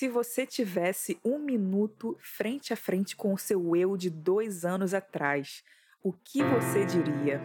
Se 0.00 0.08
você 0.08 0.46
tivesse 0.46 1.20
um 1.22 1.38
minuto 1.38 2.16
frente 2.22 2.72
a 2.72 2.76
frente 2.76 3.14
com 3.14 3.34
o 3.34 3.38
seu 3.38 3.76
eu 3.76 3.98
de 3.98 4.08
dois 4.08 4.64
anos 4.64 4.94
atrás, 4.94 5.62
o 6.02 6.10
que 6.10 6.42
você 6.42 6.86
diria? 6.86 7.38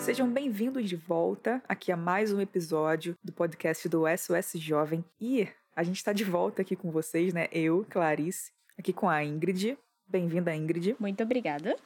Sejam 0.00 0.28
bem-vindos 0.28 0.88
de 0.88 0.96
volta 0.96 1.62
aqui 1.68 1.92
a 1.92 1.96
mais 1.96 2.32
um 2.32 2.40
episódio 2.40 3.16
do 3.22 3.32
podcast 3.32 3.88
do 3.88 4.02
SOS 4.08 4.60
Jovem. 4.60 5.04
E 5.20 5.46
a 5.76 5.84
gente 5.84 5.98
está 5.98 6.12
de 6.12 6.24
volta 6.24 6.62
aqui 6.62 6.74
com 6.74 6.90
vocês, 6.90 7.32
né? 7.32 7.46
Eu, 7.52 7.86
Clarice, 7.88 8.50
aqui 8.76 8.92
com 8.92 9.08
a 9.08 9.22
Ingrid. 9.22 9.78
Bem-vinda, 10.08 10.52
Ingrid. 10.52 10.96
Muito 10.98 11.22
obrigada. 11.22 11.76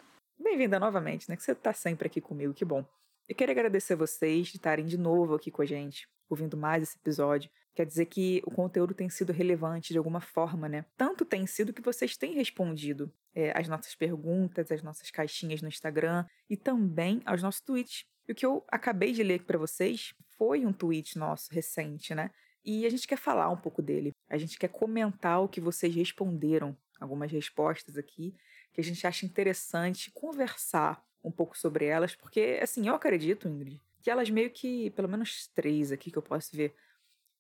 Bem-vinda 0.43 0.81
novamente, 0.81 1.29
né? 1.29 1.37
Que 1.37 1.43
você 1.43 1.53
está 1.53 1.75
sempre 1.75 2.07
aqui 2.07 2.23
comigo, 2.23 2.55
que 2.55 2.65
bom. 2.65 2.83
Eu 3.27 3.35
queria 3.35 3.53
agradecer 3.53 3.95
a 3.95 3.97
vocês 3.97 4.49
de 4.49 4.57
estarem 4.57 4.85
de 4.85 4.99
novo 4.99 5.35
aqui 5.35 5.51
com 5.51 5.63
a 5.63 5.65
gente, 5.65 6.07
ouvindo 6.29 6.59
mais 6.59 6.83
esse 6.83 6.99
episódio. 6.99 7.51
Quer 7.75 7.87
dizer 7.87 8.05
que 8.05 8.43
o 8.45 8.51
conteúdo 8.51 8.93
tem 8.93 9.09
sido 9.09 9.33
relevante 9.33 9.95
de 9.95 9.99
alguma 9.99 10.21
forma, 10.21 10.69
né? 10.69 10.85
Tanto 10.95 11.25
tem 11.25 11.47
sido 11.47 11.73
que 11.73 11.81
vocês 11.81 12.19
têm 12.19 12.35
respondido 12.35 13.11
é, 13.35 13.51
as 13.59 13.67
nossas 13.67 13.95
perguntas, 13.95 14.71
as 14.71 14.83
nossas 14.83 15.11
caixinhas 15.11 15.63
no 15.63 15.69
Instagram 15.69 16.27
e 16.51 16.57
também 16.57 17.23
aos 17.25 17.43
nossos 17.43 17.63
tweets. 17.63 18.05
E 18.29 18.33
o 18.33 18.35
que 18.35 18.45
eu 18.45 18.63
acabei 18.69 19.13
de 19.13 19.23
ler 19.23 19.43
para 19.45 19.59
vocês 19.59 20.15
foi 20.37 20.67
um 20.67 20.73
tweet 20.73 21.19
nosso 21.19 21.51
recente, 21.51 22.15
né? 22.15 22.31
E 22.63 22.85
a 22.85 22.91
gente 22.91 23.09
quer 23.09 23.17
falar 23.17 23.49
um 23.49 23.57
pouco 23.57 23.81
dele. 23.81 24.13
A 24.29 24.37
gente 24.37 24.59
quer 24.59 24.69
comentar 24.69 25.43
o 25.43 25.49
que 25.49 25.63
vocês 25.63 25.95
responderam, 25.95 26.77
algumas 27.01 27.33
respostas 27.33 27.97
aqui, 27.97 28.35
que 28.75 28.83
a 28.83 28.85
gente 28.85 29.07
acha 29.07 29.25
interessante 29.25 30.11
conversar 30.11 31.03
um 31.25 31.31
pouco 31.31 31.57
sobre 31.59 31.87
elas, 31.87 32.15
porque, 32.15 32.61
assim, 32.63 32.87
eu 32.87 32.95
acredito, 32.95 33.49
Ingrid, 33.49 33.81
que 34.03 34.11
elas 34.11 34.29
meio 34.29 34.51
que, 34.51 34.91
pelo 34.91 35.09
menos 35.09 35.49
três 35.49 35.91
aqui 35.91 36.11
que 36.11 36.19
eu 36.19 36.23
posso 36.23 36.55
ver, 36.55 36.75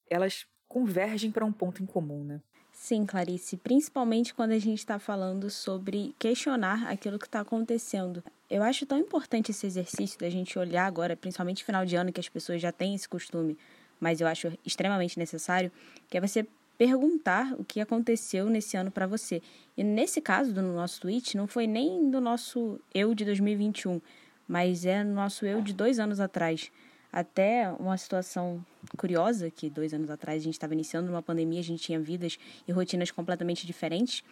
elas 0.08 0.46
convergem 0.66 1.30
para 1.30 1.44
um 1.44 1.52
ponto 1.52 1.82
em 1.82 1.86
comum, 1.86 2.24
né? 2.24 2.40
Sim, 2.72 3.06
Clarice, 3.06 3.56
principalmente 3.56 4.34
quando 4.34 4.50
a 4.50 4.58
gente 4.58 4.78
está 4.78 4.98
falando 4.98 5.48
sobre 5.48 6.14
questionar 6.18 6.88
aquilo 6.88 7.18
que 7.18 7.26
está 7.26 7.40
acontecendo. 7.40 8.24
Eu 8.50 8.62
acho 8.62 8.84
tão 8.84 8.98
importante 8.98 9.52
esse 9.52 9.66
exercício 9.66 10.18
da 10.18 10.28
gente 10.28 10.58
olhar 10.58 10.84
agora, 10.84 11.16
principalmente 11.16 11.64
final 11.64 11.86
de 11.86 11.94
ano, 11.94 12.12
que 12.12 12.20
as 12.20 12.28
pessoas 12.28 12.60
já 12.60 12.72
têm 12.72 12.94
esse 12.94 13.08
costume, 13.08 13.56
mas 14.00 14.20
eu 14.20 14.26
acho 14.26 14.52
extremamente 14.66 15.18
necessário, 15.18 15.70
que 16.08 16.18
é 16.18 16.20
você 16.20 16.46
perguntar 16.76 17.54
o 17.58 17.64
que 17.64 17.80
aconteceu 17.80 18.48
nesse 18.48 18.76
ano 18.76 18.90
para 18.90 19.06
você. 19.06 19.42
E 19.76 19.84
nesse 19.84 20.20
caso 20.20 20.52
do 20.52 20.62
nosso 20.62 21.00
tweet, 21.00 21.36
não 21.36 21.46
foi 21.46 21.66
nem 21.66 22.10
do 22.10 22.20
nosso 22.20 22.80
eu 22.92 23.14
de 23.14 23.24
2021, 23.24 24.00
mas 24.46 24.84
é 24.84 25.02
no 25.02 25.14
nosso 25.14 25.46
eu 25.46 25.60
de 25.60 25.72
dois 25.72 25.98
anos 25.98 26.20
atrás. 26.20 26.70
Até 27.12 27.70
uma 27.78 27.96
situação 27.96 28.64
curiosa, 28.96 29.48
que 29.50 29.70
dois 29.70 29.94
anos 29.94 30.10
atrás 30.10 30.42
a 30.42 30.44
gente 30.44 30.54
estava 30.54 30.74
iniciando 30.74 31.10
uma 31.10 31.22
pandemia, 31.22 31.60
a 31.60 31.64
gente 31.64 31.82
tinha 31.82 32.00
vidas 32.00 32.38
e 32.66 32.72
rotinas 32.72 33.10
completamente 33.10 33.66
diferentes, 33.66 34.24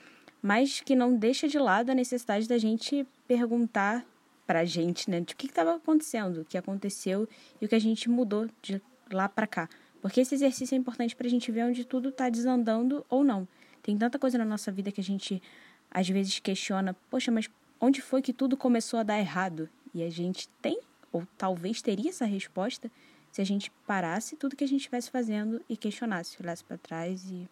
mas 0.42 0.80
que 0.80 0.96
não 0.96 1.16
deixa 1.16 1.46
de 1.46 1.58
lado 1.58 1.90
a 1.90 1.94
necessidade 1.94 2.48
da 2.48 2.58
gente 2.58 3.06
perguntar 3.28 4.04
para 4.44 4.60
a 4.60 4.64
gente, 4.64 5.08
né, 5.08 5.20
de 5.20 5.32
o 5.32 5.36
que 5.36 5.46
estava 5.46 5.76
acontecendo, 5.76 6.40
o 6.40 6.44
que 6.44 6.58
aconteceu 6.58 7.28
e 7.60 7.64
o 7.64 7.68
que 7.68 7.74
a 7.76 7.80
gente 7.80 8.10
mudou 8.10 8.48
de 8.60 8.82
lá 9.10 9.28
para 9.28 9.46
cá. 9.46 9.68
Porque 10.02 10.20
esse 10.20 10.34
exercício 10.34 10.74
é 10.74 10.78
importante 10.78 11.14
para 11.14 11.28
a 11.28 11.30
gente 11.30 11.50
ver 11.52 11.64
onde 11.64 11.84
tudo 11.84 12.08
está 12.08 12.28
desandando 12.28 13.06
ou 13.08 13.22
não. 13.22 13.46
Tem 13.80 13.96
tanta 13.96 14.18
coisa 14.18 14.36
na 14.36 14.44
nossa 14.44 14.70
vida 14.72 14.90
que 14.90 15.00
a 15.00 15.04
gente 15.04 15.40
às 15.88 16.08
vezes 16.08 16.40
questiona, 16.40 16.94
poxa, 17.08 17.30
mas 17.30 17.48
onde 17.80 18.02
foi 18.02 18.20
que 18.20 18.32
tudo 18.32 18.56
começou 18.56 18.98
a 18.98 19.04
dar 19.04 19.18
errado? 19.18 19.70
E 19.94 20.02
a 20.02 20.10
gente 20.10 20.48
tem, 20.60 20.80
ou 21.12 21.24
talvez 21.38 21.80
teria 21.80 22.10
essa 22.10 22.24
resposta, 22.24 22.90
se 23.30 23.40
a 23.40 23.44
gente 23.44 23.70
parasse 23.86 24.36
tudo 24.36 24.56
que 24.56 24.64
a 24.64 24.68
gente 24.68 24.80
estivesse 24.80 25.10
fazendo 25.10 25.62
e 25.68 25.76
questionasse, 25.76 26.36
olhasse 26.42 26.64
para 26.64 26.76
trás 26.76 27.30
e 27.30 27.48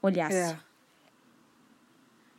olhasse. 0.00 0.54
É. 0.54 0.60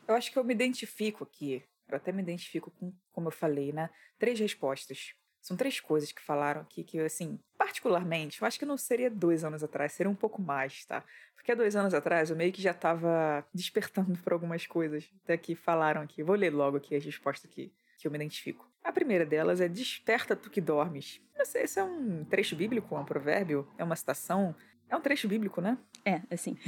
Eu 0.08 0.14
acho 0.14 0.32
que 0.32 0.38
eu 0.38 0.44
me 0.44 0.54
identifico 0.54 1.22
aqui, 1.22 1.62
eu 1.88 1.96
até 1.96 2.10
me 2.12 2.22
identifico 2.22 2.70
com, 2.72 2.92
como 3.12 3.28
eu 3.28 3.32
falei, 3.32 3.72
né? 3.72 3.90
Três 4.18 4.40
respostas. 4.40 5.14
São 5.40 5.56
três 5.56 5.80
coisas 5.80 6.12
que 6.12 6.22
falaram 6.22 6.60
aqui 6.60 6.84
que, 6.84 6.98
assim, 7.00 7.38
particularmente, 7.56 8.40
eu 8.40 8.46
acho 8.46 8.58
que 8.58 8.66
não 8.66 8.76
seria 8.76 9.10
dois 9.10 9.44
anos 9.44 9.62
atrás, 9.62 9.92
seria 9.92 10.10
um 10.10 10.14
pouco 10.14 10.40
mais, 10.40 10.84
tá? 10.84 11.02
Porque 11.34 11.52
há 11.52 11.54
dois 11.54 11.74
anos 11.74 11.94
atrás 11.94 12.28
eu 12.28 12.36
meio 12.36 12.52
que 12.52 12.60
já 12.60 12.74
tava 12.74 13.44
despertando 13.54 14.18
para 14.18 14.34
algumas 14.34 14.66
coisas, 14.66 15.10
até 15.24 15.36
que 15.36 15.54
falaram 15.54 16.02
aqui. 16.02 16.22
Vou 16.22 16.36
ler 16.36 16.50
logo 16.52 16.76
aqui 16.76 16.94
as 16.94 17.04
respostas 17.04 17.50
que, 17.50 17.72
que 17.98 18.06
eu 18.06 18.10
me 18.10 18.18
identifico. 18.18 18.70
A 18.84 18.92
primeira 18.92 19.24
delas 19.24 19.60
é 19.60 19.68
Desperta 19.68 20.36
tu 20.36 20.50
que 20.50 20.60
dormes. 20.60 21.20
Não 21.36 21.44
sei, 21.44 21.62
esse 21.62 21.78
é 21.78 21.84
um 21.84 22.24
trecho 22.24 22.54
bíblico, 22.56 22.94
é 22.94 22.98
um 22.98 23.04
provérbio, 23.04 23.66
é 23.78 23.84
uma 23.84 23.96
citação. 23.96 24.54
É 24.88 24.96
um 24.96 25.00
trecho 25.00 25.28
bíblico, 25.28 25.60
né? 25.60 25.78
É, 26.04 26.20
assim. 26.30 26.58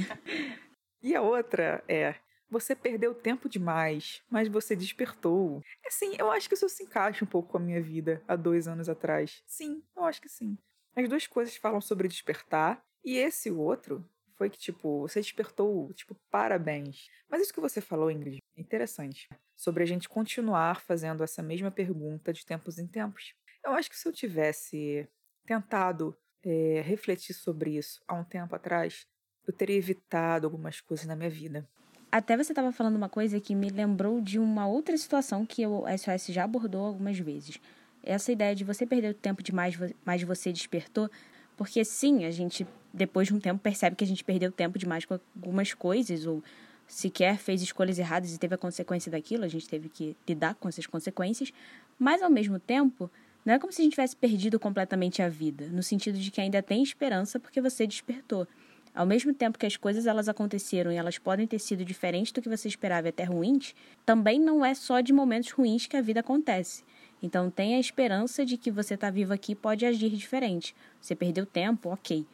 e 1.01 1.15
a 1.15 1.21
outra 1.21 1.83
é 1.87 2.15
você 2.53 2.75
perdeu 2.75 3.15
tempo 3.15 3.49
demais, 3.49 4.21
mas 4.29 4.47
você 4.47 4.75
despertou. 4.75 5.61
Assim, 5.85 6.15
eu 6.17 6.31
acho 6.31 6.47
que 6.47 6.53
isso 6.53 6.69
se 6.69 6.83
encaixa 6.83 7.25
um 7.25 7.27
pouco 7.27 7.49
com 7.49 7.57
a 7.57 7.59
minha 7.59 7.81
vida 7.81 8.21
há 8.27 8.35
dois 8.35 8.67
anos 8.67 8.87
atrás. 8.87 9.43
Sim, 9.45 9.83
eu 9.97 10.05
acho 10.05 10.21
que 10.21 10.29
sim. 10.29 10.57
As 10.95 11.09
duas 11.09 11.25
coisas 11.25 11.55
falam 11.55 11.81
sobre 11.81 12.07
despertar, 12.07 12.85
e 13.03 13.17
esse 13.17 13.49
outro 13.51 14.07
foi 14.35 14.49
que, 14.49 14.57
tipo, 14.57 15.01
você 15.01 15.19
despertou, 15.19 15.91
tipo, 15.93 16.15
parabéns. 16.29 17.09
Mas 17.27 17.41
isso 17.41 17.53
que 17.53 17.59
você 17.59 17.81
falou, 17.81 18.11
Ingrid, 18.11 18.37
é 18.55 18.61
interessante. 18.61 19.27
Sobre 19.55 19.83
a 19.83 19.85
gente 19.85 20.07
continuar 20.07 20.81
fazendo 20.81 21.23
essa 21.23 21.41
mesma 21.41 21.71
pergunta 21.71 22.31
de 22.31 22.45
tempos 22.45 22.77
em 22.77 22.87
tempos. 22.87 23.33
Eu 23.65 23.71
acho 23.71 23.89
que 23.89 23.97
se 23.97 24.07
eu 24.07 24.13
tivesse 24.13 25.07
tentado 25.45 26.15
é, 26.43 26.81
refletir 26.85 27.33
sobre 27.33 27.77
isso 27.77 28.01
há 28.07 28.13
um 28.13 28.23
tempo 28.23 28.55
atrás, 28.55 29.07
eu 29.47 29.53
teria 29.53 29.75
evitado 29.75 30.45
algumas 30.45 30.79
coisas 30.79 31.05
na 31.05 31.15
minha 31.15 31.29
vida. 31.29 31.67
Até 32.13 32.37
você 32.37 32.51
estava 32.51 32.71
falando 32.71 32.95
uma 32.95 33.09
coisa 33.09 33.39
que 33.39 33.55
me 33.55 33.71
lembrou 33.71 34.21
de 34.21 34.37
uma 34.37 34.67
outra 34.67 34.95
situação 34.95 35.43
que 35.47 35.65
o 35.65 35.83
SOS 35.97 36.27
já 36.27 36.43
abordou 36.43 36.85
algumas 36.85 37.17
vezes. 37.17 37.59
Essa 38.03 38.31
ideia 38.31 38.53
de 38.53 38.63
você 38.63 38.85
perder 38.85 39.09
o 39.09 39.13
tempo 39.15 39.41
demais, 39.41 39.75
mas 40.05 40.21
você 40.21 40.53
despertou. 40.53 41.09
Porque 41.57 41.83
sim, 41.83 42.23
a 42.25 42.29
gente, 42.29 42.67
depois 42.93 43.29
de 43.29 43.33
um 43.33 43.39
tempo, 43.39 43.59
percebe 43.59 43.95
que 43.95 44.03
a 44.03 44.07
gente 44.07 44.23
perdeu 44.23 44.51
tempo 44.51 44.77
demais 44.77 45.05
com 45.05 45.19
algumas 45.35 45.73
coisas, 45.73 46.27
ou 46.27 46.43
sequer 46.87 47.39
fez 47.39 47.63
escolhas 47.63 47.97
erradas 47.97 48.31
e 48.31 48.37
teve 48.37 48.53
a 48.53 48.59
consequência 48.59 49.11
daquilo, 49.11 49.43
a 49.43 49.47
gente 49.47 49.67
teve 49.67 49.89
que 49.89 50.15
lidar 50.29 50.53
com 50.53 50.69
essas 50.69 50.85
consequências. 50.85 51.51
Mas, 51.97 52.21
ao 52.21 52.29
mesmo 52.29 52.59
tempo, 52.59 53.09
não 53.43 53.55
é 53.55 53.57
como 53.57 53.73
se 53.73 53.81
a 53.81 53.85
gente 53.85 53.93
tivesse 53.93 54.15
perdido 54.15 54.59
completamente 54.59 55.23
a 55.23 55.29
vida, 55.29 55.65
no 55.69 55.81
sentido 55.81 56.19
de 56.19 56.29
que 56.29 56.39
ainda 56.39 56.61
tem 56.61 56.83
esperança 56.83 57.39
porque 57.39 57.59
você 57.59 57.87
despertou. 57.87 58.47
Ao 58.93 59.05
mesmo 59.05 59.33
tempo 59.33 59.57
que 59.57 59.65
as 59.65 59.75
coisas 59.75 60.05
elas 60.05 60.29
aconteceram 60.29 60.91
e 60.91 60.95
elas 60.95 61.17
podem 61.17 61.47
ter 61.47 61.57
sido 61.57 61.83
diferentes 61.83 62.31
do 62.31 62.41
que 62.41 62.49
você 62.49 62.67
esperava 62.67 63.07
e 63.07 63.09
até 63.09 63.23
ruins, 63.23 63.73
também 64.05 64.39
não 64.39 64.63
é 64.63 64.75
só 64.75 65.01
de 65.01 65.11
momentos 65.11 65.49
ruins 65.51 65.87
que 65.87 65.97
a 65.97 66.01
vida 66.01 66.19
acontece. 66.19 66.83
Então 67.21 67.49
tenha 67.49 67.77
a 67.77 67.79
esperança 67.79 68.45
de 68.45 68.55
que 68.55 68.69
você 68.69 68.93
está 68.93 69.09
vivo 69.09 69.33
aqui 69.33 69.55
pode 69.55 69.85
agir 69.85 70.11
diferente. 70.11 70.75
Você 71.01 71.15
perdeu 71.15 71.45
tempo, 71.45 71.89
ok. 71.89 72.25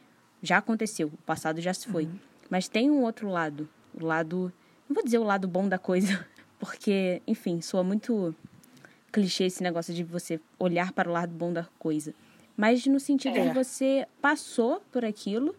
Já 0.42 0.58
aconteceu, 0.58 1.08
o 1.08 1.16
passado 1.18 1.60
já 1.60 1.72
se 1.72 1.86
foi. 1.88 2.04
Uhum. 2.04 2.18
Mas 2.50 2.68
tem 2.68 2.90
um 2.90 3.02
outro 3.02 3.28
lado. 3.28 3.68
O 3.94 4.04
lado. 4.04 4.52
Não 4.88 4.94
vou 4.94 5.04
dizer 5.04 5.18
o 5.18 5.24
lado 5.24 5.46
bom 5.46 5.68
da 5.68 5.78
coisa, 5.78 6.26
porque, 6.58 7.22
enfim, 7.26 7.60
soa 7.60 7.84
muito 7.84 8.34
clichê 9.12 9.44
esse 9.44 9.62
negócio 9.62 9.94
de 9.94 10.02
você 10.02 10.40
olhar 10.58 10.92
para 10.92 11.08
o 11.08 11.12
lado 11.12 11.32
bom 11.32 11.52
da 11.52 11.64
coisa. 11.78 12.12
Mas 12.56 12.84
no 12.86 13.00
sentido 13.00 13.38
é. 13.38 13.48
de 13.48 13.54
você 13.54 14.06
passou 14.20 14.82
por 14.92 15.04
aquilo 15.04 15.54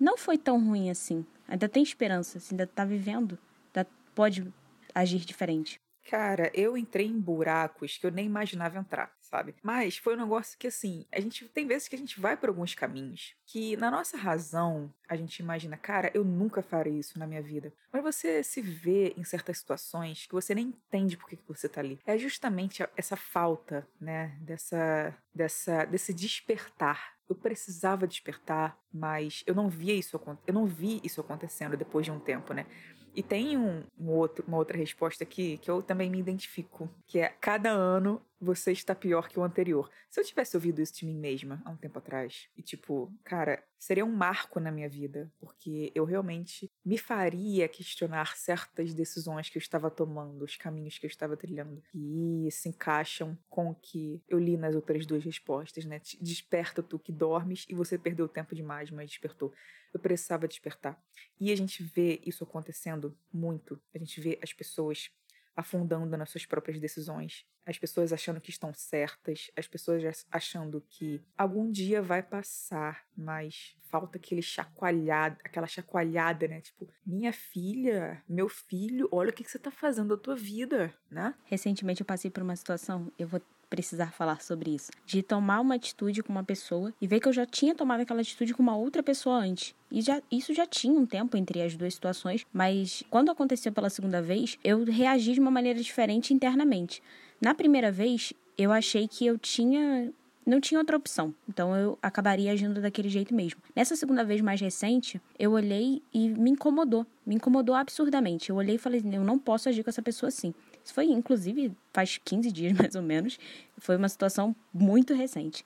não 0.00 0.16
foi 0.16 0.38
tão 0.38 0.58
ruim 0.64 0.90
assim. 0.90 1.24
Ainda 1.46 1.68
tem 1.68 1.82
esperança, 1.82 2.40
você 2.40 2.54
ainda 2.54 2.66
tá 2.66 2.84
vivendo, 2.84 3.38
ainda 3.74 3.88
pode 4.14 4.52
agir 4.94 5.18
diferente. 5.18 5.78
Cara, 6.08 6.50
eu 6.54 6.76
entrei 6.76 7.06
em 7.06 7.20
buracos 7.20 7.98
que 7.98 8.06
eu 8.06 8.10
nem 8.10 8.24
imaginava 8.24 8.78
entrar, 8.78 9.12
sabe? 9.30 9.54
Mas 9.62 9.96
foi 9.96 10.14
um 10.14 10.20
negócio 10.20 10.58
que, 10.58 10.66
assim, 10.66 11.06
a 11.12 11.20
gente 11.20 11.44
tem 11.48 11.66
vezes 11.66 11.86
que 11.86 11.94
a 11.94 11.98
gente 11.98 12.20
vai 12.20 12.36
por 12.36 12.48
alguns 12.48 12.74
caminhos 12.74 13.34
que, 13.46 13.76
na 13.76 13.90
nossa 13.90 14.16
razão, 14.16 14.92
a 15.08 15.16
gente 15.16 15.38
imagina, 15.38 15.76
cara, 15.76 16.10
eu 16.12 16.24
nunca 16.24 16.62
farei 16.62 16.98
isso 16.98 17.18
na 17.18 17.26
minha 17.26 17.42
vida. 17.42 17.72
Mas 17.92 18.02
você 18.02 18.42
se 18.42 18.60
vê 18.60 19.14
em 19.16 19.24
certas 19.24 19.58
situações 19.58 20.26
que 20.26 20.34
você 20.34 20.54
nem 20.54 20.66
entende 20.66 21.16
por 21.16 21.28
que 21.28 21.38
você 21.46 21.68
tá 21.68 21.80
ali. 21.80 22.00
É 22.04 22.18
justamente 22.18 22.84
essa 22.96 23.16
falta, 23.16 23.86
né, 24.00 24.36
dessa, 24.40 25.16
dessa, 25.34 25.84
desse 25.84 26.12
despertar 26.12 27.18
eu 27.28 27.36
precisava 27.36 28.08
despertar, 28.08 28.76
mas 28.92 29.44
eu 29.46 29.54
não 29.54 29.68
via 29.68 29.94
isso 29.94 30.20
eu 30.44 30.52
não 30.52 30.66
vi 30.66 31.00
isso 31.04 31.20
acontecendo 31.20 31.76
depois 31.76 32.04
de 32.04 32.10
um 32.10 32.18
tempo, 32.18 32.52
né? 32.52 32.66
E 33.14 33.22
tem 33.22 33.56
um, 33.56 33.84
um 33.98 34.08
outro, 34.08 34.44
uma 34.46 34.56
outra 34.56 34.76
resposta 34.76 35.24
aqui 35.24 35.58
que 35.58 35.70
eu 35.70 35.82
também 35.82 36.10
me 36.10 36.18
identifico, 36.18 36.88
que 37.06 37.18
é 37.18 37.28
cada 37.40 37.70
ano 37.70 38.20
você 38.40 38.72
está 38.72 38.94
pior 38.94 39.28
que 39.28 39.38
o 39.38 39.42
anterior. 39.42 39.90
Se 40.08 40.18
eu 40.18 40.24
tivesse 40.24 40.56
ouvido 40.56 40.80
isso 40.80 40.94
de 40.94 41.04
mim 41.04 41.18
mesma 41.18 41.60
há 41.64 41.70
um 41.70 41.76
tempo 41.76 41.98
atrás, 41.98 42.48
e 42.56 42.62
tipo, 42.62 43.12
cara, 43.22 43.62
seria 43.78 44.04
um 44.04 44.12
marco 44.12 44.58
na 44.58 44.72
minha 44.72 44.88
vida, 44.88 45.30
porque 45.38 45.92
eu 45.94 46.04
realmente 46.04 46.70
me 46.84 46.96
faria 46.96 47.68
questionar 47.68 48.36
certas 48.36 48.94
decisões 48.94 49.48
que 49.48 49.58
eu 49.58 49.60
estava 49.60 49.90
tomando, 49.90 50.42
os 50.42 50.56
caminhos 50.56 50.98
que 50.98 51.06
eu 51.06 51.08
estava 51.08 51.36
trilhando, 51.36 51.82
e 51.94 52.48
se 52.50 52.68
encaixam 52.68 53.36
com 53.48 53.70
o 53.70 53.74
que 53.74 54.22
eu 54.28 54.38
li 54.38 54.56
nas 54.56 54.74
outras 54.74 55.04
duas 55.04 55.24
respostas, 55.24 55.84
né? 55.84 56.00
Desperta 56.20 56.82
tu 56.82 56.98
que 56.98 57.12
dormes 57.12 57.66
e 57.68 57.74
você 57.74 57.98
perdeu 57.98 58.26
tempo 58.28 58.54
demais, 58.54 58.90
mas 58.90 59.10
despertou. 59.10 59.52
Eu 59.92 60.00
precisava 60.00 60.46
despertar. 60.46 61.02
E 61.38 61.50
a 61.50 61.56
gente 61.56 61.82
vê 61.82 62.20
isso 62.24 62.44
acontecendo 62.44 63.16
muito. 63.32 63.80
A 63.94 63.98
gente 63.98 64.20
vê 64.20 64.38
as 64.42 64.52
pessoas 64.52 65.10
afundando 65.56 66.16
nas 66.16 66.30
suas 66.30 66.46
próprias 66.46 66.78
decisões, 66.80 67.44
as 67.66 67.78
pessoas 67.78 68.12
achando 68.12 68.40
que 68.40 68.50
estão 68.50 68.72
certas, 68.74 69.50
as 69.56 69.66
pessoas 69.66 70.26
achando 70.30 70.82
que 70.88 71.20
algum 71.36 71.70
dia 71.70 72.00
vai 72.00 72.22
passar, 72.22 73.04
mas 73.16 73.76
falta 73.82 74.18
aquele 74.18 74.42
chacoalhada, 74.42 75.36
aquela 75.44 75.66
chacoalhada, 75.66 76.48
né? 76.48 76.60
Tipo, 76.60 76.88
minha 77.04 77.32
filha, 77.32 78.22
meu 78.28 78.48
filho, 78.48 79.08
olha 79.12 79.30
o 79.30 79.32
que, 79.32 79.44
que 79.44 79.50
você 79.50 79.58
tá 79.58 79.70
fazendo 79.70 80.16
da 80.16 80.22
tua 80.22 80.36
vida, 80.36 80.94
né? 81.10 81.34
Recentemente 81.44 82.00
eu 82.00 82.06
passei 82.06 82.30
por 82.30 82.42
uma 82.42 82.56
situação, 82.56 83.12
eu 83.18 83.28
vou 83.28 83.40
precisar 83.70 84.12
falar 84.12 84.42
sobre 84.42 84.74
isso. 84.74 84.90
De 85.06 85.22
tomar 85.22 85.60
uma 85.60 85.76
atitude 85.76 86.22
com 86.22 86.32
uma 86.32 86.44
pessoa 86.44 86.92
e 87.00 87.06
ver 87.06 87.20
que 87.20 87.28
eu 87.28 87.32
já 87.32 87.46
tinha 87.46 87.74
tomado 87.74 88.00
aquela 88.00 88.20
atitude 88.20 88.52
com 88.52 88.62
uma 88.62 88.76
outra 88.76 89.02
pessoa 89.02 89.36
antes. 89.36 89.74
E 89.90 90.02
já, 90.02 90.20
isso 90.30 90.52
já 90.52 90.66
tinha 90.66 90.98
um 90.98 91.06
tempo 91.06 91.36
entre 91.36 91.62
as 91.62 91.76
duas 91.76 91.94
situações, 91.94 92.44
mas 92.52 93.02
quando 93.08 93.30
aconteceu 93.30 93.72
pela 93.72 93.88
segunda 93.88 94.20
vez, 94.20 94.58
eu 94.62 94.84
reagi 94.84 95.32
de 95.32 95.40
uma 95.40 95.50
maneira 95.50 95.80
diferente 95.80 96.34
internamente. 96.34 97.02
Na 97.40 97.54
primeira 97.54 97.90
vez, 97.90 98.32
eu 98.58 98.72
achei 98.72 99.08
que 99.08 99.24
eu 99.24 99.38
tinha 99.38 100.12
não 100.44 100.60
tinha 100.60 100.80
outra 100.80 100.96
opção. 100.96 101.34
Então 101.48 101.76
eu 101.76 101.98
acabaria 102.02 102.50
agindo 102.52 102.80
daquele 102.80 103.08
jeito 103.08 103.32
mesmo. 103.34 103.60
Nessa 103.74 103.94
segunda 103.94 104.24
vez 104.24 104.40
mais 104.40 104.60
recente, 104.60 105.20
eu 105.38 105.52
olhei 105.52 106.02
e 106.12 106.28
me 106.28 106.50
incomodou. 106.50 107.06
Me 107.24 107.36
incomodou 107.36 107.74
absurdamente. 107.74 108.50
Eu 108.50 108.56
olhei 108.56 108.74
e 108.74 108.78
falei, 108.78 109.02
eu 109.12 109.22
não 109.22 109.38
posso 109.38 109.68
agir 109.68 109.84
com 109.84 109.90
essa 109.90 110.02
pessoa 110.02 110.28
assim. 110.28 110.52
Isso 110.84 110.94
foi, 110.94 111.06
inclusive, 111.06 111.72
faz 111.92 112.18
15 112.24 112.50
dias 112.52 112.72
mais 112.78 112.94
ou 112.94 113.02
menos. 113.02 113.38
Foi 113.78 113.96
uma 113.96 114.08
situação 114.08 114.54
muito 114.72 115.14
recente. 115.14 115.64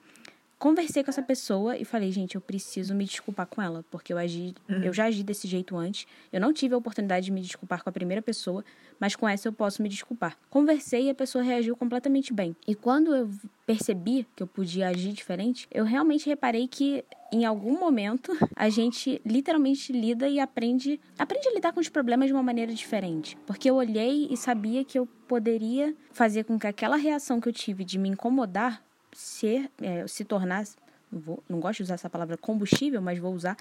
Conversei 0.64 1.04
com 1.04 1.10
essa 1.10 1.20
pessoa 1.20 1.76
e 1.76 1.84
falei, 1.84 2.10
gente, 2.10 2.36
eu 2.36 2.40
preciso 2.40 2.94
me 2.94 3.04
desculpar 3.04 3.46
com 3.46 3.60
ela, 3.60 3.84
porque 3.90 4.14
eu 4.14 4.16
agi, 4.16 4.54
uhum. 4.66 4.82
eu 4.82 4.94
já 4.94 5.04
agi 5.04 5.22
desse 5.22 5.46
jeito 5.46 5.76
antes. 5.76 6.06
Eu 6.32 6.40
não 6.40 6.54
tive 6.54 6.74
a 6.74 6.78
oportunidade 6.78 7.26
de 7.26 7.32
me 7.32 7.42
desculpar 7.42 7.84
com 7.84 7.90
a 7.90 7.92
primeira 7.92 8.22
pessoa, 8.22 8.64
mas 8.98 9.14
com 9.14 9.28
essa 9.28 9.46
eu 9.46 9.52
posso 9.52 9.82
me 9.82 9.90
desculpar. 9.90 10.38
Conversei 10.48 11.08
e 11.08 11.10
a 11.10 11.14
pessoa 11.14 11.44
reagiu 11.44 11.76
completamente 11.76 12.32
bem. 12.32 12.56
E 12.66 12.74
quando 12.74 13.14
eu 13.14 13.30
percebi 13.66 14.26
que 14.34 14.42
eu 14.42 14.46
podia 14.46 14.88
agir 14.88 15.12
diferente, 15.12 15.68
eu 15.70 15.84
realmente 15.84 16.30
reparei 16.30 16.66
que 16.66 17.04
em 17.30 17.44
algum 17.44 17.78
momento 17.78 18.32
a 18.56 18.70
gente 18.70 19.20
literalmente 19.22 19.92
lida 19.92 20.26
e 20.30 20.40
aprende, 20.40 20.98
aprende 21.18 21.46
a 21.46 21.52
lidar 21.52 21.74
com 21.74 21.80
os 21.80 21.90
problemas 21.90 22.28
de 22.28 22.32
uma 22.32 22.42
maneira 22.42 22.72
diferente. 22.72 23.36
Porque 23.46 23.68
eu 23.68 23.74
olhei 23.74 24.28
e 24.30 24.36
sabia 24.38 24.82
que 24.82 24.98
eu 24.98 25.04
poderia 25.28 25.94
fazer 26.10 26.44
com 26.44 26.58
que 26.58 26.66
aquela 26.66 26.96
reação 26.96 27.38
que 27.38 27.50
eu 27.50 27.52
tive 27.52 27.84
de 27.84 27.98
me 27.98 28.08
incomodar 28.08 28.82
ser, 29.14 29.70
é, 29.80 30.06
se 30.06 30.24
tornar, 30.24 30.64
vou, 31.10 31.42
não 31.48 31.60
gosto 31.60 31.78
de 31.78 31.84
usar 31.84 31.94
essa 31.94 32.10
palavra 32.10 32.36
combustível, 32.36 33.00
mas 33.00 33.18
vou 33.18 33.34
usar, 33.34 33.56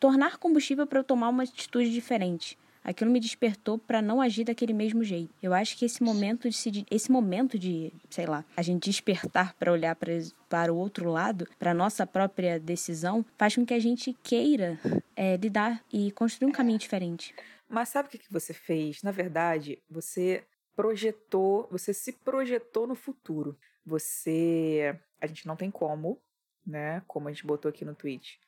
tornar 0.00 0.38
combustível 0.38 0.86
para 0.86 1.00
eu 1.00 1.04
tomar 1.04 1.28
uma 1.28 1.42
atitude 1.42 1.90
diferente. 1.90 2.58
Aquilo 2.86 3.10
me 3.10 3.18
despertou 3.18 3.78
para 3.78 4.00
não 4.00 4.20
agir 4.20 4.44
daquele 4.44 4.72
mesmo 4.72 5.02
jeito. 5.02 5.34
Eu 5.42 5.52
acho 5.52 5.76
que 5.76 5.84
esse 5.84 6.04
momento 6.04 6.48
de 6.48 6.56
se, 6.56 6.86
esse 6.88 7.10
momento 7.10 7.58
de, 7.58 7.92
sei 8.08 8.26
lá, 8.26 8.44
a 8.56 8.62
gente 8.62 8.88
despertar 8.88 9.54
para 9.54 9.72
olhar 9.72 9.96
pra, 9.96 10.12
para 10.48 10.72
o 10.72 10.76
outro 10.76 11.10
lado, 11.10 11.48
para 11.58 11.74
nossa 11.74 12.06
própria 12.06 12.60
decisão, 12.60 13.26
faz 13.36 13.56
com 13.56 13.66
que 13.66 13.74
a 13.74 13.80
gente 13.80 14.16
queira 14.22 14.78
é, 15.16 15.36
lidar 15.36 15.82
e 15.92 16.12
construir 16.12 16.48
um 16.48 16.52
caminho 16.52 16.78
diferente. 16.78 17.34
Mas 17.68 17.88
sabe 17.88 18.06
o 18.06 18.10
que 18.12 18.32
você 18.32 18.54
fez? 18.54 19.02
Na 19.02 19.10
verdade, 19.10 19.82
você 19.90 20.44
projetou, 20.76 21.66
você 21.68 21.92
se 21.92 22.12
projetou 22.12 22.86
no 22.86 22.94
futuro 22.94 23.58
você. 23.86 24.98
A 25.20 25.26
gente 25.26 25.46
não 25.46 25.56
tem 25.56 25.70
como, 25.70 26.20
né? 26.66 27.02
Como 27.06 27.28
a 27.28 27.32
gente 27.32 27.46
botou 27.46 27.68
aqui 27.68 27.84
no 27.84 27.94
tweet, 27.94 28.40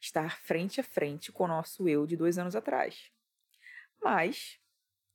estar 0.00 0.38
frente 0.40 0.80
a 0.80 0.84
frente 0.84 1.30
com 1.30 1.44
o 1.44 1.48
nosso 1.48 1.88
eu 1.88 2.06
de 2.06 2.16
dois 2.16 2.38
anos 2.38 2.56
atrás. 2.56 3.10
Mas 4.02 4.58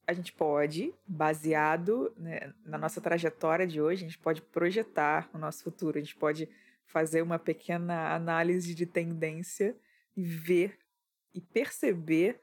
a 0.07 0.13
gente 0.13 0.31
pode, 0.31 0.93
baseado 1.07 2.13
né, 2.17 2.53
na 2.63 2.77
nossa 2.77 3.01
trajetória 3.01 3.65
de 3.65 3.81
hoje, 3.81 4.05
a 4.05 4.07
gente 4.07 4.19
pode 4.19 4.41
projetar 4.41 5.29
o 5.33 5.37
nosso 5.37 5.63
futuro, 5.63 5.97
a 5.97 6.01
gente 6.01 6.15
pode 6.15 6.47
fazer 6.85 7.21
uma 7.21 7.39
pequena 7.39 8.13
análise 8.13 8.75
de 8.75 8.85
tendência 8.85 9.75
e 10.15 10.23
ver 10.23 10.79
e 11.33 11.41
perceber 11.41 12.39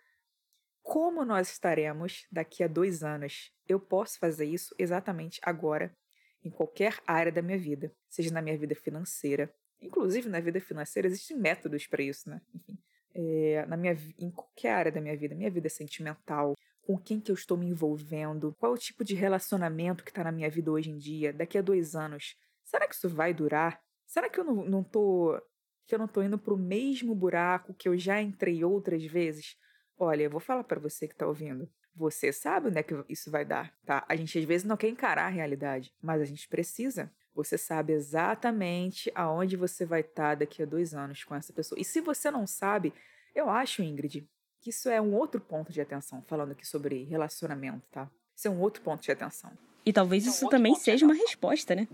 como 0.82 1.24
nós 1.24 1.50
estaremos 1.50 2.26
daqui 2.30 2.62
a 2.62 2.68
dois 2.68 3.02
anos. 3.02 3.52
Eu 3.66 3.80
posso 3.80 4.18
fazer 4.18 4.44
isso 4.44 4.74
exatamente 4.78 5.40
agora, 5.42 5.96
em 6.44 6.50
qualquer 6.50 6.98
área 7.06 7.30
da 7.30 7.42
minha 7.42 7.58
vida, 7.58 7.92
seja 8.08 8.32
na 8.32 8.42
minha 8.42 8.56
vida 8.56 8.74
financeira. 8.74 9.52
Inclusive, 9.80 10.28
na 10.28 10.40
vida 10.40 10.60
financeira 10.60 11.08
existem 11.08 11.36
métodos 11.36 11.86
para 11.86 12.02
isso, 12.02 12.28
né? 12.28 12.40
Enfim, 12.54 12.78
é, 13.14 13.66
na 13.66 13.76
minha, 13.76 13.96
em 14.18 14.30
qualquer 14.30 14.72
área 14.72 14.92
da 14.92 15.00
minha 15.00 15.16
vida, 15.16 15.34
minha 15.34 15.50
vida 15.50 15.68
sentimental, 15.68 16.56
com 16.82 16.98
quem 16.98 17.20
que 17.20 17.30
eu 17.30 17.34
estou 17.34 17.56
me 17.56 17.66
envolvendo, 17.66 18.54
qual 18.58 18.72
o 18.72 18.78
tipo 18.78 19.04
de 19.04 19.14
relacionamento 19.14 20.04
que 20.04 20.10
está 20.10 20.24
na 20.24 20.32
minha 20.32 20.50
vida 20.50 20.70
hoje 20.70 20.90
em 20.90 20.98
dia, 20.98 21.32
daqui 21.32 21.56
a 21.56 21.62
dois 21.62 21.94
anos. 21.94 22.36
Será 22.64 22.88
que 22.88 22.94
isso 22.94 23.08
vai 23.08 23.32
durar? 23.32 23.80
Será 24.06 24.28
que 24.28 24.38
eu 24.40 24.44
não, 24.44 24.64
não 24.64 24.84
tô 24.84 25.40
que 25.86 25.94
eu 25.94 25.98
não 25.98 26.08
tô 26.08 26.22
indo 26.22 26.38
pro 26.38 26.56
mesmo 26.56 27.14
buraco 27.14 27.74
que 27.74 27.88
eu 27.88 27.98
já 27.98 28.20
entrei 28.20 28.64
outras 28.64 29.04
vezes? 29.04 29.56
Olha, 29.98 30.22
eu 30.22 30.30
vou 30.30 30.40
falar 30.40 30.64
para 30.64 30.80
você 30.80 31.06
que 31.06 31.14
tá 31.14 31.26
ouvindo. 31.26 31.68
Você 31.94 32.32
sabe 32.32 32.68
onde 32.68 32.78
é 32.78 32.82
que 32.82 32.94
isso 33.08 33.30
vai 33.30 33.44
dar, 33.44 33.72
tá? 33.84 34.04
A 34.08 34.16
gente 34.16 34.38
às 34.38 34.44
vezes 34.44 34.66
não 34.66 34.76
quer 34.76 34.88
encarar 34.88 35.26
a 35.26 35.30
realidade, 35.30 35.92
mas 36.00 36.20
a 36.20 36.24
gente 36.24 36.48
precisa. 36.48 37.10
Você 37.34 37.56
sabe 37.56 37.92
exatamente 37.92 39.10
aonde 39.14 39.56
você 39.56 39.84
vai 39.84 40.00
estar 40.00 40.30
tá 40.30 40.34
daqui 40.36 40.62
a 40.62 40.66
dois 40.66 40.94
anos 40.94 41.24
com 41.24 41.34
essa 41.34 41.52
pessoa. 41.52 41.80
E 41.80 41.84
se 41.84 42.00
você 42.00 42.30
não 42.30 42.46
sabe, 42.46 42.92
eu 43.34 43.48
acho, 43.48 43.82
Ingrid, 43.82 44.26
que 44.60 44.70
isso 44.70 44.88
é 44.88 45.00
um 45.00 45.14
outro 45.14 45.40
ponto 45.40 45.72
de 45.72 45.80
atenção, 45.80 46.22
falando 46.22 46.52
aqui 46.52 46.66
sobre 46.66 47.04
relacionamento, 47.04 47.82
tá? 47.90 48.10
Isso 48.34 48.48
é 48.48 48.50
um 48.50 48.60
outro 48.60 48.82
ponto 48.82 49.02
de 49.02 49.10
atenção. 49.10 49.50
E 49.84 49.92
talvez 49.92 50.26
isso 50.26 50.44
é 50.44 50.46
um 50.46 50.50
também 50.50 50.74
seja 50.74 51.04
uma 51.04 51.14
resposta, 51.14 51.74
né? 51.74 51.88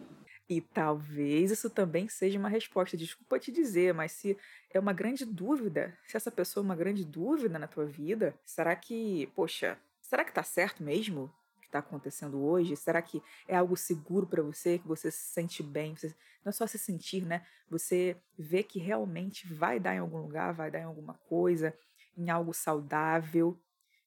E 0.49 0.61
talvez 0.61 1.50
isso 1.50 1.69
também 1.69 2.09
seja 2.09 2.39
uma 2.39 2.49
resposta. 2.49 2.97
Desculpa 2.97 3.39
te 3.39 3.53
dizer, 3.53 3.93
mas 3.93 4.12
se 4.12 4.37
é 4.71 4.81
uma 4.81 4.93
grande 4.93 5.25
dúvida, 5.25 5.97
se 6.06 6.17
essa 6.17 6.31
pessoa 6.31 6.62
é 6.62 6.65
uma 6.65 6.77
grande 6.77 7.05
dúvida 7.05 7.59
na 7.59 7.67
tua 7.67 7.85
vida, 7.85 8.35
será 8.45 8.75
que, 8.75 9.31
poxa, 9.35 9.79
será 10.09 10.25
que 10.25 10.33
tá 10.33 10.43
certo 10.43 10.83
mesmo 10.83 11.25
o 11.57 11.61
que 11.61 11.67
está 11.67 11.81
acontecendo 11.81 12.43
hoje? 12.43 12.75
Será 12.77 13.03
que 13.03 13.23
é 13.47 13.55
algo 13.55 13.77
seguro 13.77 14.27
para 14.27 14.43
você, 14.43 14.79
que 14.79 14.89
você 14.89 15.11
se 15.11 15.33
sente 15.33 15.63
bem? 15.63 15.95
Você, 15.95 16.09
não 16.43 16.49
é 16.49 16.53
só 16.53 16.67
se 16.67 16.79
sentir, 16.79 17.27
né? 17.27 17.47
Você 17.69 18.17
vê 18.39 18.63
que 18.63 18.79
realmente 18.79 19.47
vai 19.53 19.79
dar 19.79 19.95
em 19.95 19.99
algum 19.99 20.19
lugar, 20.19 20.55
vai 20.55 20.71
dar 20.71 20.81
em 20.81 20.85
alguma 20.85 21.15
coisa, 21.15 21.77
em 22.17 22.31
algo 22.31 22.55
saudável, 22.55 23.61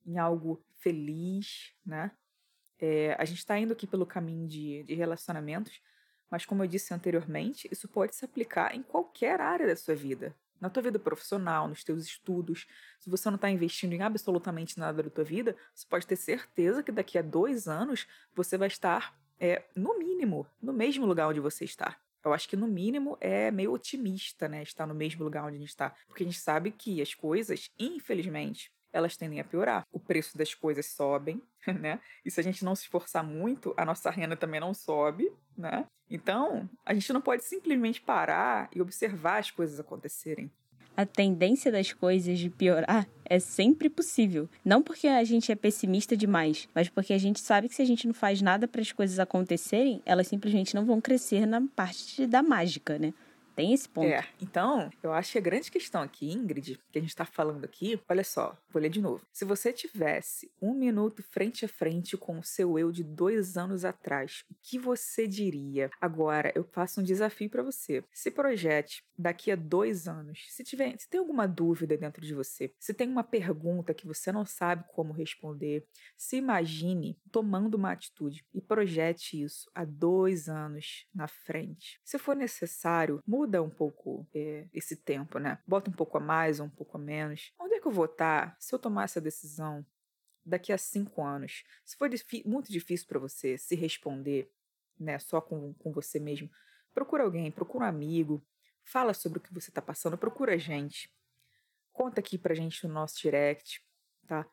em 0.03 0.17
algo 0.17 0.63
feliz, 0.79 1.71
né? 1.85 2.11
É, 2.79 3.15
a 3.19 3.25
gente 3.25 3.37
está 3.37 3.59
indo 3.59 3.73
aqui 3.73 3.85
pelo 3.85 4.07
caminho 4.07 4.47
de, 4.47 4.81
de 4.83 4.95
relacionamentos, 4.95 5.79
mas 6.31 6.47
como 6.47 6.63
eu 6.63 6.67
disse 6.67 6.95
anteriormente, 6.95 7.69
isso 7.71 7.87
pode 7.87 8.15
se 8.15 8.25
aplicar 8.25 8.73
em 8.75 8.81
qualquer 8.81 9.39
área 9.39 9.67
da 9.67 9.75
sua 9.75 9.93
vida 9.93 10.35
na 10.61 10.69
tua 10.69 10.83
vida 10.83 10.99
profissional, 10.99 11.67
nos 11.67 11.83
teus 11.83 12.05
estudos, 12.05 12.67
se 12.99 13.09
você 13.09 13.29
não 13.29 13.35
está 13.35 13.49
investindo 13.49 13.93
em 13.93 14.01
absolutamente 14.01 14.79
nada 14.79 15.01
da 15.01 15.09
tua 15.09 15.23
vida, 15.23 15.57
você 15.73 15.85
pode 15.87 16.05
ter 16.05 16.15
certeza 16.15 16.83
que 16.83 16.91
daqui 16.91 17.17
a 17.17 17.21
dois 17.23 17.67
anos 17.67 18.07
você 18.35 18.57
vai 18.57 18.67
estar, 18.67 19.19
é, 19.39 19.63
no 19.75 19.97
mínimo, 19.97 20.45
no 20.61 20.71
mesmo 20.71 21.05
lugar 21.05 21.27
onde 21.27 21.39
você 21.39 21.65
está. 21.65 21.97
Eu 22.23 22.33
acho 22.33 22.47
que, 22.47 22.55
no 22.55 22.67
mínimo, 22.67 23.17
é 23.19 23.49
meio 23.49 23.73
otimista, 23.73 24.47
né? 24.47 24.61
Estar 24.61 24.85
no 24.85 24.93
mesmo 24.93 25.23
lugar 25.23 25.43
onde 25.43 25.55
a 25.55 25.59
gente 25.59 25.69
está. 25.69 25.89
Porque 26.07 26.21
a 26.21 26.25
gente 26.27 26.39
sabe 26.39 26.69
que 26.69 27.01
as 27.01 27.15
coisas, 27.15 27.71
infelizmente, 27.79 28.71
elas 28.93 29.17
tendem 29.17 29.39
a 29.39 29.43
piorar. 29.43 29.87
O 29.91 29.99
preço 29.99 30.37
das 30.37 30.53
coisas 30.53 30.85
sobem, 30.85 31.41
né? 31.79 31.99
E 32.23 32.29
se 32.29 32.39
a 32.39 32.43
gente 32.43 32.63
não 32.63 32.75
se 32.75 32.83
esforçar 32.83 33.23
muito, 33.23 33.73
a 33.75 33.83
nossa 33.83 34.11
renda 34.11 34.35
também 34.35 34.59
não 34.59 34.73
sobe, 34.73 35.31
né? 35.61 35.85
Então, 36.09 36.69
a 36.85 36.93
gente 36.93 37.13
não 37.13 37.21
pode 37.21 37.45
simplesmente 37.45 38.01
parar 38.01 38.69
e 38.75 38.81
observar 38.81 39.39
as 39.39 39.49
coisas 39.49 39.79
acontecerem. 39.79 40.51
A 40.95 41.05
tendência 41.05 41.71
das 41.71 41.93
coisas 41.93 42.37
de 42.37 42.49
piorar 42.49 43.07
é 43.23 43.39
sempre 43.39 43.89
possível. 43.89 44.49
Não 44.63 44.83
porque 44.83 45.07
a 45.07 45.23
gente 45.23 45.49
é 45.49 45.55
pessimista 45.55 46.17
demais, 46.17 46.67
mas 46.75 46.89
porque 46.89 47.13
a 47.13 47.17
gente 47.17 47.39
sabe 47.39 47.69
que 47.69 47.75
se 47.75 47.81
a 47.81 47.85
gente 47.85 48.05
não 48.05 48.13
faz 48.13 48.41
nada 48.41 48.67
para 48.67 48.81
as 48.81 48.91
coisas 48.91 49.17
acontecerem, 49.17 50.01
elas 50.05 50.27
simplesmente 50.27 50.75
não 50.75 50.85
vão 50.85 50.99
crescer 50.99 51.45
na 51.45 51.61
parte 51.75 52.27
da 52.27 52.43
mágica, 52.43 52.99
né? 52.99 53.13
Tem 53.55 53.73
esse 53.73 53.87
ponto. 53.87 54.07
É, 54.07 54.25
então, 54.41 54.89
eu 55.03 55.11
acho 55.13 55.33
que 55.33 55.37
a 55.37 55.41
grande 55.41 55.71
questão 55.71 56.01
aqui, 56.01 56.31
Ingrid, 56.31 56.79
que 56.91 56.97
a 56.97 57.01
gente 57.01 57.15
tá 57.15 57.25
falando 57.25 57.65
aqui, 57.65 57.99
olha 58.07 58.23
só, 58.23 58.57
vou 58.69 58.81
ler 58.81 58.89
de 58.89 59.01
novo. 59.01 59.25
Se 59.31 59.45
você 59.45 59.73
tivesse 59.73 60.51
um 60.61 60.73
minuto 60.73 61.23
frente 61.23 61.65
a 61.65 61.67
frente 61.67 62.17
com 62.17 62.39
o 62.39 62.43
seu 62.43 62.77
eu 62.79 62.91
de 62.91 63.03
dois 63.03 63.57
anos 63.57 63.85
atrás, 63.85 64.43
o 64.49 64.55
que 64.61 64.79
você 64.79 65.27
diria? 65.27 65.89
Agora, 65.99 66.51
eu 66.55 66.63
passo 66.63 67.01
um 67.01 67.03
desafio 67.03 67.49
para 67.49 67.63
você. 67.63 68.03
Se 68.11 68.31
projete 68.31 69.03
daqui 69.21 69.51
a 69.51 69.55
dois 69.55 70.07
anos. 70.07 70.45
Se 70.49 70.63
tiver, 70.63 70.97
se 70.99 71.07
tem 71.07 71.19
alguma 71.19 71.47
dúvida 71.47 71.95
dentro 71.95 72.25
de 72.25 72.33
você, 72.33 72.73
se 72.79 72.93
tem 72.93 73.07
uma 73.07 73.23
pergunta 73.23 73.93
que 73.93 74.07
você 74.07 74.31
não 74.31 74.45
sabe 74.45 74.83
como 74.93 75.13
responder, 75.13 75.85
se 76.17 76.37
imagine 76.37 77.17
tomando 77.31 77.75
uma 77.75 77.91
atitude 77.91 78.45
e 78.53 78.59
projete 78.59 79.41
isso 79.41 79.69
a 79.75 79.85
dois 79.85 80.49
anos 80.49 81.07
na 81.13 81.27
frente. 81.27 81.99
Se 82.03 82.17
for 82.17 82.35
necessário, 82.35 83.21
muda 83.41 83.61
um 83.61 83.69
pouco 83.69 84.27
é, 84.35 84.67
esse 84.71 84.95
tempo, 84.95 85.39
né? 85.39 85.57
Bota 85.65 85.89
um 85.89 85.93
pouco 85.93 86.17
a 86.17 86.21
mais 86.21 86.59
um 86.59 86.69
pouco 86.69 86.97
a 86.97 86.99
menos. 86.99 87.51
Onde 87.59 87.73
é 87.75 87.79
que 87.79 87.87
eu 87.87 87.91
vou 87.91 88.05
estar 88.05 88.55
se 88.59 88.73
eu 88.73 88.77
tomar 88.77 89.05
essa 89.05 89.19
decisão 89.19 89.83
daqui 90.45 90.71
a 90.71 90.77
cinco 90.77 91.23
anos? 91.23 91.63
Se 91.83 91.97
for 91.97 92.07
muito 92.45 92.71
difícil 92.71 93.07
para 93.07 93.17
você 93.17 93.57
se 93.57 93.75
responder, 93.75 94.51
né, 94.99 95.17
só 95.17 95.41
com, 95.41 95.73
com 95.73 95.91
você 95.91 96.19
mesmo, 96.19 96.51
procura 96.93 97.23
alguém, 97.23 97.51
procura 97.51 97.85
um 97.85 97.87
amigo, 97.87 98.45
fala 98.83 99.11
sobre 99.11 99.39
o 99.39 99.41
que 99.41 99.53
você 99.53 99.71
está 99.71 99.81
passando, 99.81 100.17
procura 100.17 100.53
a 100.53 100.57
gente. 100.57 101.11
Conta 101.91 102.19
aqui 102.19 102.37
pra 102.37 102.53
gente 102.53 102.87
no 102.87 102.93
nosso 102.93 103.19
direct, 103.19 103.83
tá? 104.27 104.47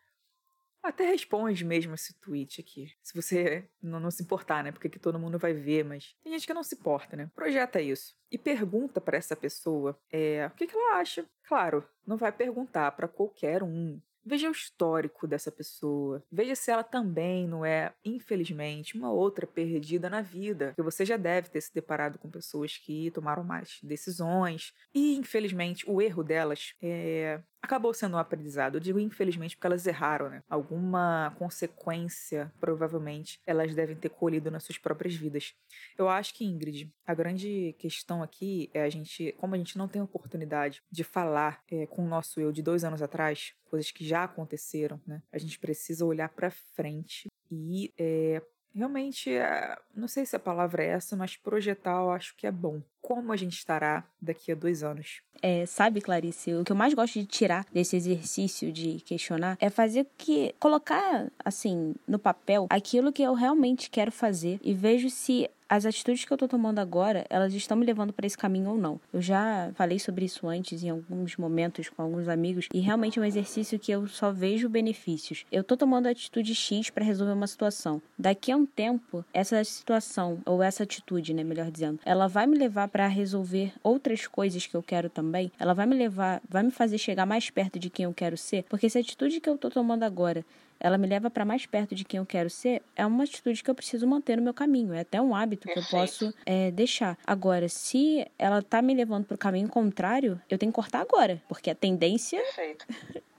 Até 0.89 1.05
responde 1.05 1.67
mesmo 1.67 1.95
esse 1.95 2.15
tweet 2.15 2.63
aqui. 2.63 2.91
Se 3.03 3.15
você 3.15 3.69
não, 3.83 4.01
não 4.01 4.11
se 4.11 4.23
importar, 4.23 4.65
né? 4.65 4.73
Porque 4.73 4.87
aqui 4.87 4.99
todo 4.99 5.19
mundo 5.19 5.39
vai 5.39 5.53
ver, 5.53 5.85
mas 5.85 6.17
tem 6.25 6.33
gente 6.33 6.47
que 6.47 6.55
não 6.55 6.63
se 6.63 6.77
importa, 6.77 7.15
né? 7.15 7.31
Projeta 7.35 7.79
isso. 7.79 8.17
E 8.33 8.39
pergunta 8.39 8.99
para 8.99 9.19
essa 9.19 9.37
pessoa 9.37 10.01
é, 10.11 10.47
o 10.47 10.57
que, 10.57 10.67
que 10.67 10.75
ela 10.75 10.99
acha. 10.99 11.27
Claro, 11.47 11.87
não 12.07 12.17
vai 12.17 12.33
perguntar 12.33 12.91
para 12.93 13.07
qualquer 13.07 13.63
um. 13.63 14.01
Veja 14.25 14.49
o 14.49 14.53
histórico 14.53 15.27
dessa 15.27 15.53
pessoa. 15.53 16.25
Veja 16.33 16.55
se 16.55 16.71
ela 16.71 16.83
também 16.83 17.47
não 17.47 17.67
é, 17.67 17.93
infelizmente, 18.03 18.97
uma 18.97 19.13
outra 19.13 19.47
perdida 19.47 20.09
na 20.09 20.23
vida. 20.23 20.69
Porque 20.69 20.83
você 20.83 21.05
já 21.05 21.19
deve 21.19 21.51
ter 21.51 21.61
se 21.61 21.73
deparado 21.75 22.19
com 22.19 22.31
pessoas 22.31 22.79
que 22.79 23.11
tomaram 23.11 23.45
mais 23.45 23.79
decisões. 23.83 24.73
E, 24.95 25.17
infelizmente, 25.17 25.85
o 25.89 26.01
erro 26.01 26.25
delas 26.25 26.75
é 26.81 27.43
acabou 27.63 27.93
sendo 27.93 28.17
um 28.17 28.21
aprendizado. 28.21 28.77
Eu 28.77 28.81
digo 28.81 28.99
infelizmente 28.99 29.57
porque 29.57 29.67
elas 29.67 29.87
erraram, 29.87 30.29
né? 30.29 30.43
Alguma 30.49 31.35
consequência, 31.39 32.53
provavelmente, 32.61 33.41
elas 33.47 33.75
devem 33.75 33.97
ter 33.97 34.09
colhido 34.09 34.51
nas 34.51 34.65
suas 34.65 34.79
próprias 34.79 35.15
vidas. 35.15 35.55
Eu 35.97 36.09
acho 36.09 36.35
que, 36.35 36.45
Ingrid, 36.45 36.93
a 37.07 37.15
grande 37.15 37.75
questão 37.79 38.23
aqui 38.23 38.71
é 38.73 38.83
a 38.83 38.89
gente, 38.89 39.35
como 39.39 39.55
a 39.55 39.59
gente 39.59 39.77
não 39.77 39.89
tem 39.89 40.01
oportunidade 40.01 40.83
de 40.91 41.05
falar 41.05 41.63
é, 41.71 41.87
com 41.87 42.05
o 42.05 42.09
nosso 42.09 42.41
eu 42.41 42.53
de 42.53 42.63
dois 42.63 42.85
anos 42.85 43.03
atrás, 43.03 43.55
coisas 43.65 43.91
que 43.91 44.07
já 44.07 44.25
aconteceram, 44.25 45.01
né? 45.07 45.23
A 45.33 45.39
gente 45.39 45.59
precisa 45.59 46.05
olhar 46.05 46.29
para 46.29 46.51
frente 46.51 47.29
e 47.51 47.93
é, 47.99 48.43
realmente, 48.75 49.31
é, 49.33 49.77
não 49.95 50.07
sei 50.07 50.25
se 50.25 50.37
a 50.37 50.41
palavra 50.41 50.85
é 50.85 50.89
essa, 50.89 51.17
mas 51.17 51.37
projetar 51.37 52.01
eu 52.01 52.11
acho 52.11 52.37
que 52.37 52.47
é 52.47 52.53
bom. 52.53 52.83
Como 53.09 53.33
a 53.33 53.37
gente 53.37 53.55
estará 53.55 54.05
daqui 54.21 54.53
a 54.53 54.55
dois 54.55 54.83
anos? 54.83 55.23
É, 55.41 55.65
sabe, 55.65 56.03
Clarice, 56.03 56.53
o 56.53 56.63
que 56.63 56.71
eu 56.71 56.77
mais 56.77 56.93
gosto 56.93 57.19
de 57.19 57.25
tirar 57.25 57.65
desse 57.73 57.97
exercício 57.97 58.71
de 58.71 59.01
questionar 59.01 59.57
é 59.59 59.71
fazer 59.71 60.07
que 60.19 60.55
colocar 60.61 61.33
assim 61.43 61.95
no 62.07 62.19
papel 62.19 62.67
aquilo 62.69 63.11
que 63.11 63.23
eu 63.23 63.33
realmente 63.33 63.89
quero 63.89 64.13
fazer 64.13 64.61
e 64.63 64.75
vejo 64.75 65.09
se 65.09 65.49
as 65.69 65.85
atitudes 65.85 66.25
que 66.25 66.33
eu 66.33 66.37
tô 66.39 66.49
tomando 66.49 66.79
agora, 66.79 67.27
elas 67.29 67.53
estão 67.53 67.77
me 67.77 67.85
levando 67.85 68.13
para 68.13 68.27
esse 68.27 68.39
caminho 68.39 68.71
ou 68.71 68.79
não. 68.79 68.99
Eu 69.13 69.21
já 69.21 69.71
falei 69.75 69.99
sobre 69.99 70.25
isso 70.25 70.49
antes 70.49 70.83
em 70.83 70.89
alguns 70.89 71.37
momentos 71.37 71.91
com 71.91 72.01
alguns 72.01 72.27
amigos 72.27 72.69
e 72.73 72.81
realmente 72.81 73.19
é 73.19 73.23
um 73.23 73.25
exercício 73.25 73.79
que 73.79 73.93
eu 73.93 74.07
só 74.07 74.33
vejo 74.33 74.69
benefícios. 74.69 75.45
Eu 75.53 75.63
tô 75.63 75.77
tomando 75.77 76.07
a 76.07 76.11
atitude 76.11 76.55
X 76.55 76.89
para 76.89 77.05
resolver 77.05 77.33
uma 77.33 77.47
situação. 77.47 78.01
Daqui 78.19 78.51
a 78.51 78.57
um 78.57 78.65
tempo, 78.65 79.23
essa 79.33 79.63
situação 79.63 80.41
ou 80.47 80.63
essa 80.63 80.85
atitude, 80.85 81.35
né, 81.35 81.45
melhor 81.45 81.71
dizendo, 81.71 82.01
ela 82.03 82.29
vai 82.29 82.47
me 82.47 82.57
levar 82.57 82.89
para 82.99 83.07
resolver 83.07 83.73
outras 83.81 84.27
coisas 84.27 84.67
que 84.67 84.75
eu 84.75 84.83
quero 84.83 85.09
também. 85.09 85.53
Ela 85.57 85.73
vai 85.73 85.87
me 85.87 85.95
levar, 85.95 86.43
vai 86.49 86.65
me 86.65 86.73
fazer 86.73 86.99
chegar 86.99 87.25
mais 87.25 87.49
perto 87.49 87.79
de 87.79 87.89
quem 87.89 88.07
eu 88.07 88.13
quero 88.13 88.37
ser, 88.37 88.65
porque 88.65 88.91
se 88.91 88.99
a 88.99 89.01
atitude 89.01 89.41
que 89.41 89.49
eu 89.49 89.57
tô 89.57 89.71
tomando 89.71 90.03
agora 90.03 90.45
ela 90.81 90.99
me 90.99 91.07
leva 91.07 91.31
para 91.31 91.45
mais 91.45 91.67
perto 91.67 91.95
de 91.95 92.05
quem 92.05 92.19
eu 92.19 92.27
quero 92.27 92.49
ser, 92.49 92.83
é 92.95 93.05
uma 93.05 93.25
atitude 93.25 93.63
que 93.63 93.71
eu 93.71 93.75
preciso 93.75 94.07
manter 94.07 94.37
no 94.37 94.43
meu 94.43 94.55
caminho. 94.55 94.93
É 94.93 95.01
até 95.01 95.21
um 95.21 95.35
hábito 95.35 95.67
Perfeito. 95.67 95.89
que 95.89 95.95
eu 95.95 96.01
posso 96.01 96.35
é, 96.47 96.71
deixar. 96.71 97.19
Agora, 97.27 97.69
se 97.69 98.27
ela 98.39 98.63
tá 98.63 98.81
me 98.81 98.95
levando 98.95 99.25
para 99.25 99.35
o 99.35 99.39
caminho 99.39 99.69
contrário, 99.69 100.41
eu 100.49 100.57
tenho 100.57 100.71
que 100.71 100.77
cortar 100.77 101.01
agora, 101.01 101.43
porque 101.49 101.71
a 101.71 101.75
tendência. 101.75 102.41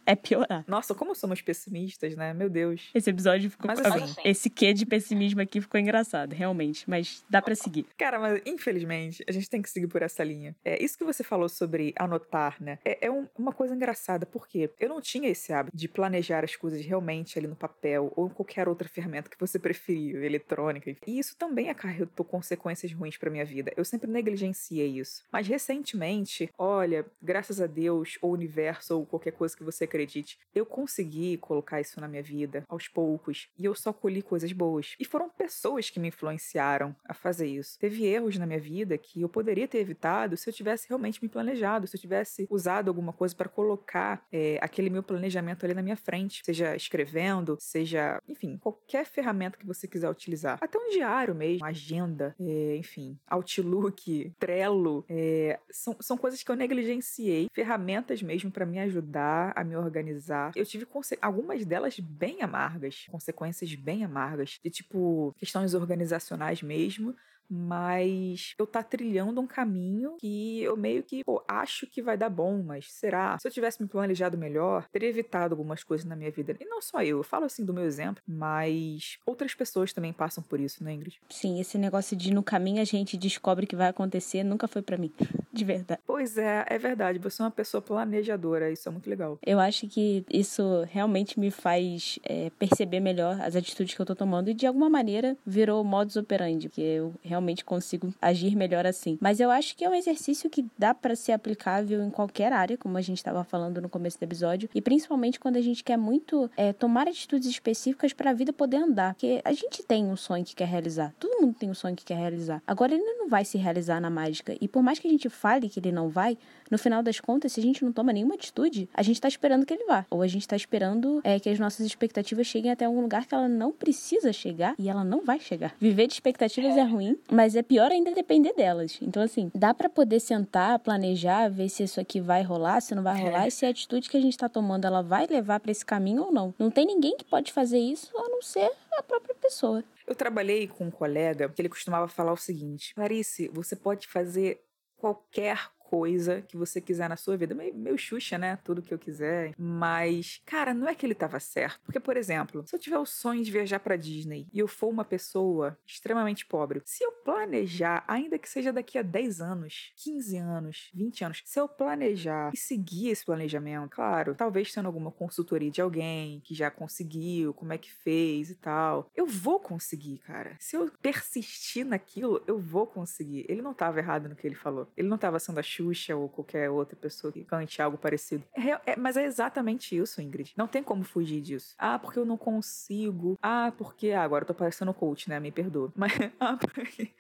É 0.10 0.16
piorar. 0.16 0.64
Nossa, 0.68 0.96
como 0.96 1.14
somos 1.14 1.40
pessimistas, 1.42 2.16
né? 2.16 2.34
Meu 2.34 2.50
Deus. 2.50 2.90
Esse 2.96 3.12
episódio 3.12 3.50
ficou. 3.52 3.68
Mas 3.68 3.80
assim, 3.80 4.16
esse 4.26 4.50
quê 4.50 4.74
de 4.74 4.84
pessimismo 4.84 5.40
aqui 5.40 5.62
ficou 5.62 5.80
engraçado, 5.80 6.34
realmente. 6.34 6.90
Mas 6.90 7.24
dá 7.30 7.42
para 7.42 7.54
seguir. 7.54 7.86
Cara, 7.96 8.18
mas 8.18 8.42
infelizmente, 8.44 9.24
a 9.28 9.32
gente 9.32 9.48
tem 9.48 9.62
que 9.62 9.70
seguir 9.70 9.88
por 9.88 10.02
essa 10.02 10.24
linha. 10.24 10.56
É 10.66 10.84
isso 10.84 10.98
que 10.98 11.04
você 11.04 11.24
falou 11.24 11.48
sobre 11.48 11.94
anotar, 11.96 12.58
né? 12.60 12.80
É, 12.84 13.06
é 13.06 13.12
um, 13.12 13.28
uma 13.38 13.54
coisa 13.54 13.76
engraçada, 13.76 14.26
porque 14.26 14.72
eu 14.80 14.90
não 14.90 15.00
tinha 15.00 15.30
esse 15.30 15.54
hábito 15.54 15.78
de 15.78 15.88
planejar 15.88 16.44
as 16.44 16.56
coisas 16.56 16.84
realmente 16.84 17.38
ali 17.38 17.48
no 17.48 17.56
papel 17.56 18.12
ou 18.16 18.26
em 18.26 18.32
qualquer 18.32 18.68
outra 18.68 18.90
ferramenta 18.90 19.30
que 19.30 19.40
você 19.40 19.60
preferir, 19.60 20.16
eletrônica. 20.24 20.92
E 21.06 21.20
isso 21.20 21.36
também 21.38 21.70
acarretou 21.70 22.26
consequências 22.26 22.92
ruins 22.92 23.16
para 23.16 23.30
minha 23.30 23.46
vida. 23.46 23.72
Eu 23.78 23.86
sempre 23.86 24.10
negligenciei 24.10 25.00
isso. 25.00 25.24
Mas 25.32 25.48
recentemente, 25.48 26.50
olha, 26.58 27.06
graças 27.22 27.62
a 27.62 27.68
Deus, 27.68 28.18
ou 28.22 28.32
o 28.32 28.34
universo, 28.34 28.98
ou 28.98 29.06
qualquer 29.06 29.32
coisa 29.34 29.56
que 29.56 29.64
você 29.64 29.86
acredite, 30.00 30.40
eu 30.56 30.66
consegui 30.66 31.38
colocar 31.38 31.82
isso 31.82 32.00
na 32.00 32.08
minha 32.08 32.24
vida 32.24 32.64
aos 32.68 32.88
poucos 32.88 33.50
e 33.58 33.66
eu 33.66 33.76
só 33.76 33.92
colhi 33.92 34.22
coisas 34.22 34.52
boas. 34.52 34.96
E 35.00 35.06
foram 35.06 35.30
pessoas 35.30 35.90
que 35.90 36.00
me 36.00 36.08
influenciaram 36.08 36.96
a 37.06 37.14
fazer 37.14 37.48
isso. 37.48 37.78
Teve 37.80 38.06
erros 38.06 38.38
na 38.38 38.46
minha 38.46 38.60
vida 38.60 38.98
que 38.98 39.22
eu 39.22 39.30
poderia 39.30 39.68
ter 39.68 39.80
evitado 39.80 40.38
se 40.38 40.50
eu 40.50 40.54
tivesse 40.54 40.88
realmente 40.88 41.22
me 41.22 41.28
planejado, 41.30 41.88
se 41.88 41.98
eu 41.98 42.02
tivesse 42.02 42.48
usado 42.50 42.88
alguma 42.88 43.12
coisa 43.12 43.36
para 43.36 43.50
colocar 43.50 44.26
é, 44.32 44.58
aquele 44.62 44.90
meu 44.90 45.04
planejamento 45.04 45.66
ali 45.66 45.74
na 45.74 45.82
minha 45.82 45.98
frente, 45.98 46.42
seja 46.46 46.76
escrevendo, 46.76 47.58
seja, 47.60 48.22
enfim, 48.28 48.58
qualquer 48.58 49.06
ferramenta 49.06 49.58
que 49.58 49.66
você 49.66 49.88
quiser 49.88 50.10
utilizar. 50.10 50.58
Até 50.62 50.78
um 50.78 50.90
diário 50.90 51.36
mesmo, 51.36 51.66
agenda, 51.66 52.36
é, 52.40 52.76
enfim, 52.78 53.18
Outlook, 53.28 54.34
Trello, 54.40 55.06
é, 55.10 55.60
são, 55.70 55.96
são 56.00 56.18
coisas 56.18 56.42
que 56.42 56.52
eu 56.52 56.56
negligenciei, 56.56 57.50
ferramentas 57.52 58.22
mesmo 58.22 58.52
para 58.52 58.66
me 58.66 58.80
ajudar 58.80 59.54
a 59.56 59.64
me 59.64 59.76
organizar 59.76 59.89
organizar. 59.90 60.52
Eu 60.56 60.66
tive 60.66 60.88
algumas 61.22 61.66
delas 61.66 62.00
bem 62.00 62.42
amargas, 62.42 63.06
consequências 63.10 63.74
bem 63.76 64.04
amargas, 64.04 64.60
de 64.64 64.70
tipo 64.70 65.34
questões 65.38 65.74
organizacionais 65.74 66.62
mesmo, 66.62 67.16
mas 67.50 68.54
eu 68.58 68.68
tá 68.68 68.84
trilhando 68.84 69.42
um 69.42 69.48
caminho 69.48 70.18
que 70.20 70.62
eu 70.62 70.78
meio 70.78 71.04
que 71.04 71.24
pô, 71.24 71.44
acho 71.48 71.88
que 71.88 72.02
vai 72.02 72.18
dar 72.18 72.30
bom, 72.30 72.62
mas 72.64 72.92
será? 72.92 73.38
Se 73.40 73.48
eu 73.48 73.52
tivesse 73.52 73.82
me 73.82 73.88
planejado 73.88 74.38
melhor, 74.38 74.88
teria 74.92 75.10
evitado 75.10 75.54
algumas 75.54 75.84
coisas 75.84 76.06
na 76.06 76.16
minha 76.16 76.32
vida. 76.32 76.56
E 76.60 76.66
não 76.66 76.82
só 76.82 77.02
eu, 77.02 77.18
eu 77.18 77.24
falo 77.24 77.46
assim 77.46 77.66
do 77.66 77.74
meu 77.74 77.84
exemplo, 77.84 78.22
mas 78.28 79.18
outras 79.26 79.54
pessoas 79.54 79.94
também 79.94 80.14
passam 80.14 80.44
por 80.44 80.60
isso, 80.60 80.84
né, 80.84 80.94
Ingrid? 80.94 81.20
Sim, 81.30 81.60
esse 81.60 81.78
negócio 81.78 82.16
de 82.16 82.32
no 82.34 82.44
caminho 82.44 82.82
a 82.82 82.86
gente 82.86 83.18
descobre 83.18 83.66
que 83.66 83.76
vai 83.76 83.90
acontecer 83.90 84.44
nunca 84.44 84.68
foi 84.68 84.82
para 84.82 84.98
mim, 84.98 85.12
de 85.52 85.66
verdade. 85.66 86.02
Pois 86.06 86.38
é, 86.38 86.66
é 86.68 86.78
verdade, 86.78 87.20
você 87.20 87.42
é 87.42 87.46
uma 87.46 87.52
pessoa 87.52 87.82
planejadora, 87.82 88.72
isso 88.72 88.88
é 88.88 88.92
muito 88.92 89.10
legal. 89.10 89.40
Eu 89.46 89.60
acho 89.60 89.88
que 89.88 90.24
isso 90.30 90.84
realmente 90.90 91.40
me 91.40 91.52
faz 91.52 92.20
é, 92.24 92.50
perceber 92.52 93.00
melhor 93.00 93.40
as 93.42 93.56
atitudes 93.56 93.94
que 93.96 94.02
eu 94.02 94.06
tô 94.06 94.16
tomando 94.16 94.50
e 94.50 94.54
de 94.54 94.68
alguma 94.68 94.90
maneira 94.90 95.36
virou 95.46 95.84
modus 95.84 96.16
operandi, 96.16 96.70
que 96.70 96.82
eu 96.82 97.14
realmente 97.22 97.39
realmente 97.40 97.66
consigo 97.66 98.14
agir 98.22 98.56
melhor 98.56 98.86
assim. 98.86 99.18
Mas 99.20 99.40
eu 99.40 99.50
acho 99.50 99.76
que 99.76 99.84
é 99.84 99.90
um 99.90 99.96
exercício 99.96 100.50
que 100.50 100.66
dá 100.78 100.94
para 100.94 101.16
ser 101.16 101.32
aplicável 101.32 102.04
em 102.04 102.10
qualquer 102.10 102.52
área, 102.52 102.78
como 102.78 102.98
a 102.98 103.02
gente 103.02 103.18
estava 103.18 103.44
falando 103.44 103.82
no 103.82 103.90
começo 103.90 104.20
do 104.20 104.24
episódio, 104.24 104.70
e 104.76 104.82
principalmente 104.82 105.40
quando 105.40 105.56
a 105.56 105.62
gente 105.62 105.84
quer 105.84 105.98
muito 105.98 106.52
é, 106.56 106.74
tomar 106.74 107.08
atitudes 107.08 107.48
específicas 107.50 108.14
para 108.14 108.32
a 108.32 108.34
vida 108.34 108.54
poder 108.54 108.78
andar. 108.78 109.14
Porque 109.14 109.42
a 109.44 109.54
gente 109.54 109.82
tem 109.84 110.06
um 110.06 110.16
sonho 110.16 110.44
que 110.44 110.56
quer 110.56 110.68
realizar, 110.68 111.14
todo 111.20 111.42
mundo 111.42 111.56
tem 111.58 111.70
um 111.70 111.74
sonho 111.74 111.96
que 111.96 112.06
quer 112.06 112.18
realizar. 112.18 112.62
Agora 112.68 112.94
ele 112.94 113.04
não 113.04 113.30
vai 113.30 113.46
se 113.46 113.58
realizar 113.58 114.00
na 114.00 114.10
mágica, 114.10 114.56
e 114.60 114.68
por 114.68 114.84
mais 114.84 115.00
que 115.00 115.08
a 115.08 115.12
gente 115.12 115.30
fale 115.30 115.70
que 115.70 115.80
ele 115.80 115.92
não 115.92 116.10
vai, 116.10 116.38
no 116.70 116.78
final 116.78 117.02
das 117.02 117.20
contas, 117.20 117.54
se 117.54 117.60
a 117.60 117.64
gente 117.64 117.84
não 117.84 117.92
toma 117.92 118.14
nenhuma 118.14 118.36
atitude, 118.36 118.90
a 118.94 119.02
gente 119.02 119.16
está 119.16 119.28
esperando 119.28 119.66
que 119.66 119.74
ele 119.74 119.86
vá. 119.86 120.06
Ou 120.10 120.22
a 120.22 120.28
gente 120.28 120.42
está 120.42 120.56
esperando 120.56 121.22
é, 121.24 121.40
que 121.40 121.50
as 121.50 121.60
nossas 121.60 121.86
expectativas 121.86 122.48
cheguem 122.48 122.72
até 122.72 122.88
um 122.88 123.02
lugar 123.02 123.26
que 123.26 123.34
ela 123.34 123.48
não 123.48 123.72
precisa 123.72 124.32
chegar 124.32 124.76
e 124.78 124.90
ela 124.90 125.04
não 125.04 125.24
vai 125.24 125.40
chegar. 125.40 125.76
Viver 125.80 126.08
de 126.08 126.14
expectativas 126.14 126.78
é 126.78 126.84
ruim, 126.84 127.18
mas 127.32 127.56
é 127.56 127.62
pior 127.62 127.92
ainda 127.92 128.12
depender 128.12 128.54
delas. 128.54 128.98
Então, 129.02 129.24
assim, 129.24 129.52
dá 129.54 129.74
para 129.74 129.90
poder 129.90 130.20
sentar, 130.20 130.80
planejar, 130.80 131.50
ver 131.50 131.70
se 131.70 131.84
isso 131.84 132.00
aqui 132.00 132.20
vai 132.20 132.44
rolar, 132.44 132.82
se 132.82 132.96
não 132.96 133.04
vai 133.04 133.20
rolar, 133.20 133.46
é. 133.46 133.48
e 133.48 133.52
se 133.52 133.66
a 133.66 133.70
atitude 133.70 134.10
que 134.10 134.18
a 134.18 134.22
gente 134.22 134.34
está 134.34 134.50
tomando 134.50 134.86
ela 134.86 135.02
vai 135.02 135.26
levar 135.28 135.60
para 135.60 135.72
esse 135.72 135.86
caminho 135.86 136.24
ou 136.24 136.32
não. 136.32 136.54
Não 136.58 136.70
tem 136.70 136.86
ninguém 136.86 137.16
que 137.18 137.26
pode 137.26 137.52
fazer 137.52 137.80
isso 137.80 138.16
a 138.18 138.30
não 138.30 138.42
ser 138.42 138.72
a 138.98 139.04
própria 139.04 139.36
pessoa. 139.36 139.84
Eu 140.06 140.16
trabalhei 140.16 140.68
com 140.68 140.86
um 140.86 140.92
colega 140.92 141.50
que 141.50 141.62
ele 141.62 141.70
costumava 141.70 142.08
falar 142.08 142.34
o 142.34 142.38
seguinte: 142.38 142.94
Clarice, 142.96 143.48
você 143.50 143.76
pode 143.76 144.08
fazer 144.08 144.60
qualquer 144.98 145.70
coisa 145.90 146.44
que 146.44 146.56
você 146.56 146.80
quiser 146.80 147.10
na 147.10 147.18
sua 147.18 147.36
vida. 147.36 147.56
Meio, 147.56 147.74
meio 147.74 147.98
Xuxa, 147.98 148.38
né? 148.38 148.60
Tudo 148.64 148.82
que 148.82 148.94
eu 148.94 149.00
quiser. 149.00 149.56
Mas, 149.58 150.40
cara, 150.46 150.72
não 150.72 150.88
é 150.88 150.94
que 150.94 151.04
ele 151.04 151.16
tava 151.16 151.40
certo. 151.40 151.82
Porque, 151.84 152.00
por 152.00 152.16
exemplo, 152.16 152.64
se 152.68 152.76
eu 152.76 152.80
tiver 152.80 153.00
o 153.00 153.08
sonho 153.08 153.44
de 153.44 153.52
viajar 153.52 153.80
para 153.80 153.96
Disney 153.96 154.48
e 154.54 154.60
eu 154.60 154.68
for 154.68 154.88
uma 154.88 155.04
pessoa 155.04 155.76
extremamente 155.88 156.46
pobre, 156.46 156.84
se 156.86 157.04
eu 157.04 157.12
planejar, 157.12 158.04
ainda 158.08 158.38
que 158.38 158.48
seja 158.48 158.72
daqui 158.72 159.00
a 159.00 159.02
10 159.02 159.42
anos, 159.42 159.92
15 159.96 160.38
anos, 160.38 160.92
20 160.94 161.24
anos, 161.24 161.42
se 161.44 161.60
eu 161.60 161.68
planejar 161.68 162.52
e 162.54 162.58
seguir 162.58 163.10
esse 163.10 163.26
planejamento, 163.26 163.90
claro, 163.90 164.36
talvez 164.36 164.72
tendo 164.72 164.86
alguma 164.86 165.12
consultoria 165.12 165.72
de 165.72 165.82
alguém 165.82 166.40
que 166.42 166.54
já 166.54 166.70
conseguiu, 166.70 167.52
como 167.54 167.74
é 167.74 167.78
que 167.80 167.92
fez 167.92 168.52
e 168.52 168.56
tal, 168.56 169.10
eu 169.16 169.26
vou 169.26 169.60
conseguir, 169.60 170.20
cara. 170.20 170.56
Se 170.60 170.76
eu 170.76 170.92
persistir 171.02 171.84
naquilo, 171.84 172.44
eu 172.46 172.60
vou 172.60 172.86
conseguir. 172.86 173.46
Ele 173.50 173.62
não 173.62 173.74
tava 173.74 173.98
errado 173.98 174.30
no 174.30 174.36
que 174.36 174.46
ele 174.46 174.56
falou. 174.56 174.88
Ele 174.96 175.08
não 175.08 175.18
tava 175.18 175.40
sendo 175.40 175.60
a 175.60 175.64
Xuxa 175.80 176.16
ou 176.16 176.28
qualquer 176.28 176.70
outra 176.70 176.96
pessoa 176.96 177.32
que 177.32 177.44
cante 177.44 177.82
algo 177.82 177.98
parecido. 177.98 178.44
É, 178.54 178.92
é, 178.92 178.96
mas 178.98 179.16
é 179.16 179.26
exatamente 179.26 179.96
isso, 179.98 180.22
Ingrid. 180.22 180.54
Não 180.58 180.68
tem 180.68 180.84
como 180.84 181.04
fugir 181.04 181.42
disso. 181.42 181.74
Ah, 181.78 181.98
porque 181.98 182.20
eu 182.20 182.26
não 182.26 182.38
consigo. 182.38 183.38
Ah, 183.42 183.72
porque. 183.78 184.12
Ah, 184.12 184.24
agora 184.24 184.44
eu 184.44 184.48
tô 184.48 184.54
parecendo 184.54 184.94
coach, 184.94 185.30
né? 185.30 185.40
Me 185.40 185.52
perdoa. 185.52 185.92
Mas. 185.96 186.12
Ah, 186.40 186.58
porque. 186.58 187.12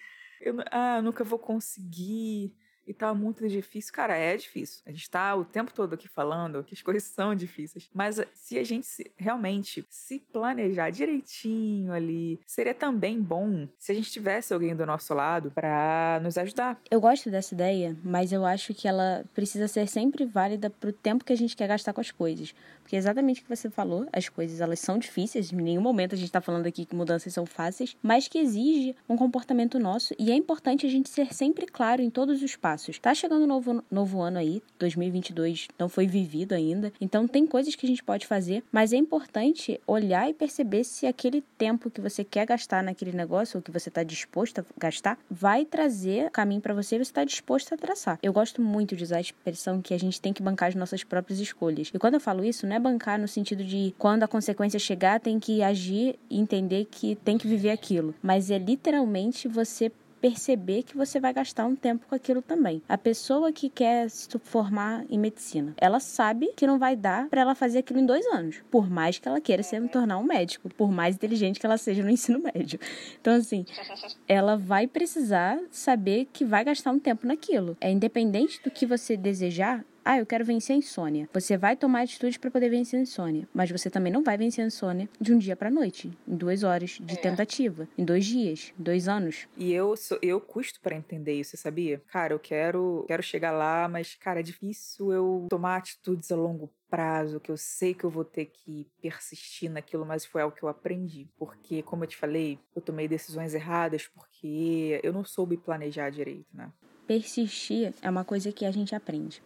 Eu, 0.41 0.55
ah, 0.71 0.97
eu 0.97 1.03
nunca 1.03 1.23
vou 1.23 1.39
conseguir 1.39 2.53
e 2.89 2.93
tá 2.93 3.13
muito 3.13 3.48
difícil. 3.48 3.93
Cara, 3.93 4.17
é 4.17 4.36
difícil. 4.36 4.81
A 4.84 4.91
gente 4.91 5.08
tá 5.08 5.36
o 5.36 5.46
tempo 5.46 5.72
todo 5.72 5.93
aqui 5.93 6.08
falando 6.08 6.63
que 6.63 6.74
as 6.74 6.81
coisas 6.84 7.03
são 7.03 7.36
difíceis. 7.36 7.88
Mas 7.93 8.17
eh, 8.17 8.27
se 8.34 8.58
a 8.58 8.63
gente 8.63 8.88
se, 8.88 9.12
realmente 9.15 9.86
se 9.89 10.17
planejar 10.34 10.89
direitinho 10.89 11.93
ali, 11.93 12.39
seria 12.48 12.74
também 12.74 13.22
bom 13.22 13.67
se 13.77 13.91
a 13.91 13.96
gente 13.96 14.12
tivesse 14.12 14.51
alguém 14.53 14.75
do 14.75 14.88
nosso 14.88 15.13
lado 15.13 15.51
para 15.51 16.19
nos 16.24 16.36
ajudar. 16.38 16.81
Eu 16.89 17.00
gosto 17.00 17.29
dessa 17.29 17.53
ideia, 17.53 17.96
mas 18.03 18.31
eu 18.31 18.43
acho 18.43 18.74
que 18.74 18.88
ela 18.88 19.24
precisa 19.36 19.67
ser 19.67 19.88
sempre 19.88 20.25
válida 20.25 20.69
pro 20.69 20.91
tempo 20.91 21.24
que 21.24 21.34
a 21.34 21.38
gente 21.38 21.55
quer 21.55 21.67
gastar 21.67 21.93
com 21.93 22.01
as 22.01 22.10
coisas. 22.10 22.55
Porque 22.81 22.96
é 22.96 23.00
exatamente 23.00 23.41
o 23.41 23.43
que 23.43 23.55
você 23.55 23.69
falou, 23.69 24.08
as 24.12 24.29
coisas 24.29 24.62
elas 24.62 24.79
são 24.79 24.98
difíceis, 24.98 25.53
em 25.53 25.58
nenhum 25.58 25.81
momento 25.81 26.15
a 26.15 26.17
gente 26.17 26.25
está 26.25 26.41
falando 26.41 26.65
aqui 26.65 26.86
que 26.86 26.96
mudanças 26.96 27.31
são 27.31 27.46
fáceis, 27.46 27.96
mas 28.01 28.27
que 28.27 28.39
exige 28.39 28.96
um 29.08 29.15
comportamento 29.15 29.77
nosso 29.77 30.15
e 30.17 30.31
é 30.31 30.36
importante 30.36 30.88
a 30.88 30.89
gente 30.89 31.08
ser 31.08 31.31
sempre 31.31 31.67
claro 31.67 32.01
em 32.01 32.10
todos 32.10 32.41
os 32.41 32.55
passos. 32.55 32.78
Tá 33.01 33.13
chegando 33.13 33.43
um 33.43 33.48
novo, 33.48 33.83
novo 33.89 34.21
ano 34.21 34.38
aí, 34.38 34.62
2022 34.77 35.67
não 35.77 35.89
foi 35.89 36.07
vivido 36.07 36.53
ainda, 36.53 36.91
então 37.00 37.27
tem 37.27 37.45
coisas 37.45 37.75
que 37.75 37.86
a 37.86 37.89
gente 37.89 38.03
pode 38.03 38.25
fazer, 38.25 38.63
mas 38.71 38.93
é 38.93 38.98
importante 38.98 39.79
olhar 39.86 40.29
e 40.29 40.33
perceber 40.33 40.83
se 40.83 41.05
aquele 41.05 41.41
tempo 41.57 41.89
que 41.89 42.01
você 42.01 42.24
quer 42.24 42.45
gastar 42.45 42.83
naquele 42.83 43.12
negócio 43.12 43.57
ou 43.57 43.62
que 43.62 43.71
você 43.71 43.89
está 43.89 44.03
disposto 44.03 44.59
a 44.59 44.63
gastar 44.77 45.17
vai 45.29 45.65
trazer 45.65 46.29
caminho 46.31 46.62
para 46.62 46.74
você 46.74 46.95
e 46.95 47.00
você 47.00 47.12
está 47.12 47.24
disposto 47.24 47.74
a 47.74 47.77
traçar. 47.77 48.19
Eu 48.21 48.33
gosto 48.33 48.62
muito 48.62 48.95
de 48.95 49.03
usar 49.03 49.17
a 49.17 49.21
expressão 49.21 49.81
que 49.81 49.93
a 49.93 50.00
gente 50.00 50.21
tem 50.21 50.33
que 50.33 50.41
bancar 50.41 50.69
as 50.69 50.75
nossas 50.75 51.03
próprias 51.03 51.39
escolhas. 51.39 51.91
E 51.93 52.00
quando 52.00 52.15
eu 52.15 52.19
falo 52.19 52.43
isso, 52.43 52.65
não 52.65 52.75
é 52.75 52.79
bancar 52.79 53.19
no 53.19 53.27
sentido 53.27 53.63
de 53.63 53.93
quando 53.98 54.24
a 54.24 54.27
consequência 54.27 54.79
chegar, 54.79 55.19
tem 55.19 55.39
que 55.39 55.62
agir 55.62 56.17
e 56.29 56.39
entender 56.39 56.86
que 56.89 57.15
tem 57.15 57.38
que 57.38 57.48
viver 57.48 57.71
aquilo. 57.71 58.15
Mas 58.21 58.50
é 58.51 58.57
literalmente 58.57 59.48
você 59.48 59.91
perceber 60.19 60.83
que 60.83 60.95
você 60.95 61.19
vai 61.19 61.33
gastar 61.33 61.65
um 61.65 61.75
tempo 61.75 62.05
com 62.07 62.15
aquilo 62.15 62.41
também. 62.41 62.81
A 62.88 62.97
pessoa 62.97 63.51
que 63.51 63.69
quer 63.69 64.09
se 64.09 64.27
formar 64.39 65.05
em 65.09 65.17
medicina, 65.17 65.73
ela 65.77 65.99
sabe 65.99 66.53
que 66.55 66.67
não 66.67 66.77
vai 66.77 66.95
dar 66.95 67.27
para 67.29 67.41
ela 67.41 67.55
fazer 67.55 67.79
aquilo 67.79 67.99
em 67.99 68.05
dois 68.05 68.25
anos, 68.27 68.61
por 68.69 68.89
mais 68.89 69.17
que 69.17 69.27
ela 69.27 69.41
queira 69.41 69.63
se 69.63 69.79
tornar 69.88 70.17
um 70.17 70.23
médico, 70.23 70.69
por 70.69 70.91
mais 70.91 71.15
inteligente 71.15 71.59
que 71.59 71.65
ela 71.65 71.77
seja 71.77 72.03
no 72.03 72.09
ensino 72.11 72.39
médio. 72.39 72.79
Então, 73.19 73.33
assim, 73.33 73.65
ela 74.27 74.57
vai 74.57 74.88
precisar 74.88 75.59
saber 75.71 76.27
que 76.31 76.43
vai 76.43 76.63
gastar 76.63 76.91
um 76.91 76.99
tempo 76.99 77.25
naquilo. 77.25 77.77
É 77.79 77.91
independente 77.91 78.61
do 78.63 78.69
que 78.69 78.85
você 78.85 79.15
desejar, 79.15 79.83
ah, 80.03 80.18
eu 80.18 80.25
quero 80.25 80.46
vencer 80.46 80.75
a 80.75 80.79
insônia. 80.79 81.29
Você 81.34 81.58
vai 81.58 81.75
tomar 81.75 82.01
atitude 82.01 82.39
para 82.39 82.51
poder 82.51 82.70
vencer 82.70 83.00
a 83.00 83.03
insônia, 83.03 83.48
mas 83.53 83.70
você 83.70 83.89
também 83.89 84.12
não 84.12 84.24
vai 84.24 84.38
vencer 84.38 84.63
a 84.63 84.68
insônia 84.68 85.10
de 85.20 85.34
um 85.34 85.38
dia 85.38 85.56
para 85.56 85.70
noite, 85.70 86.12
em 86.27 86.36
duas 86.36 86.63
horas 86.63 86.98
de 87.01 87.15
é. 87.15 87.18
tentativa, 87.18 87.88
em 87.98 88.06
dois 88.06 88.25
dias, 88.25 88.74
em 88.79 88.84
dois 88.84 89.08
anos. 89.08 89.48
E 89.58 89.72
eu 89.72 89.96
sou, 89.96 90.18
eu 90.22 90.39
custo 90.39 90.79
para 90.82 90.96
entender 90.96 91.34
isso, 91.34 91.56
sabia? 91.58 92.01
Cara, 92.12 92.34
eu 92.34 92.39
quero, 92.39 93.06
quero 93.08 93.24
chegar 93.24 93.51
lá, 93.51 93.88
mas 93.88 94.15
cara, 94.15 94.39
é 94.39 94.44
difícil 94.44 95.12
eu 95.12 95.48
tomar 95.50 95.77
atitudes 95.77 96.32
a 96.32 96.36
longo 96.36 96.72
prazo, 96.89 97.39
que 97.39 97.51
eu 97.51 97.58
sei 97.58 97.94
que 97.94 98.03
eu 98.03 98.10
vou 98.10 98.25
ter 98.25 98.46
que 98.46 98.88
persistir 99.01 99.70
naquilo, 99.70 100.06
mas 100.06 100.25
foi 100.25 100.41
algo 100.41 100.56
que 100.56 100.63
eu 100.63 100.70
aprendi. 100.70 101.27
Porque, 101.38 101.84
como 101.84 102.03
eu 102.03 102.08
te 102.08 102.18
falei, 102.18 102.60
eu 102.75 102.82
tomei 102.82 103.08
decisões 103.08 103.53
erradas 103.53 104.08
porque 104.08 105.00
eu 105.03 105.13
não 105.13 105.24
soube 105.24 105.56
planejar 105.56 106.10
direito, 106.10 106.48
né? 106.51 106.72
Persistir 107.06 107.94
é 108.01 108.10
uma 108.10 108.24
coisa 108.24 108.51
que 108.51 108.65
a 108.65 108.72
gente 108.72 108.94
aprende 108.94 109.41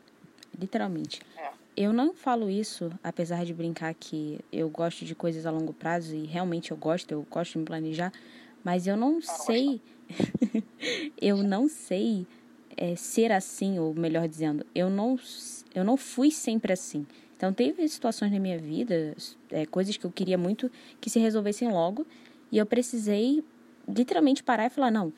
literalmente. 0.59 1.21
É. 1.37 1.51
Eu 1.75 1.91
não 1.91 2.13
falo 2.13 2.49
isso, 2.49 2.91
apesar 3.03 3.45
de 3.45 3.53
brincar 3.53 3.93
que 3.95 4.39
eu 4.51 4.69
gosto 4.69 5.05
de 5.05 5.15
coisas 5.15 5.45
a 5.45 5.51
longo 5.51 5.73
prazo 5.73 6.15
e 6.15 6.25
realmente 6.25 6.71
eu 6.71 6.77
gosto, 6.77 7.11
eu 7.11 7.25
gosto 7.29 7.53
de 7.53 7.59
me 7.59 7.65
planejar, 7.65 8.11
mas 8.63 8.85
eu 8.85 8.95
não 8.95 9.19
sei, 9.21 9.81
eu 11.19 11.37
não 11.37 11.67
sei 11.67 12.27
é, 12.77 12.95
ser 12.95 13.31
assim, 13.31 13.79
ou 13.79 13.93
melhor 13.93 14.27
dizendo, 14.27 14.65
eu 14.75 14.89
não, 14.89 15.19
eu 15.73 15.83
não 15.83 15.97
fui 15.97 16.29
sempre 16.29 16.73
assim. 16.73 17.07
Então 17.35 17.51
teve 17.51 17.87
situações 17.87 18.31
na 18.31 18.39
minha 18.39 18.57
vida, 18.57 19.15
é, 19.49 19.65
coisas 19.65 19.97
que 19.97 20.05
eu 20.05 20.11
queria 20.11 20.37
muito 20.37 20.71
que 21.01 21.09
se 21.09 21.19
resolvessem 21.19 21.71
logo, 21.71 22.05
e 22.51 22.57
eu 22.57 22.65
precisei 22.65 23.43
literalmente 23.87 24.43
parar 24.43 24.67
e 24.67 24.69
falar, 24.69 24.91
não, 24.91 25.11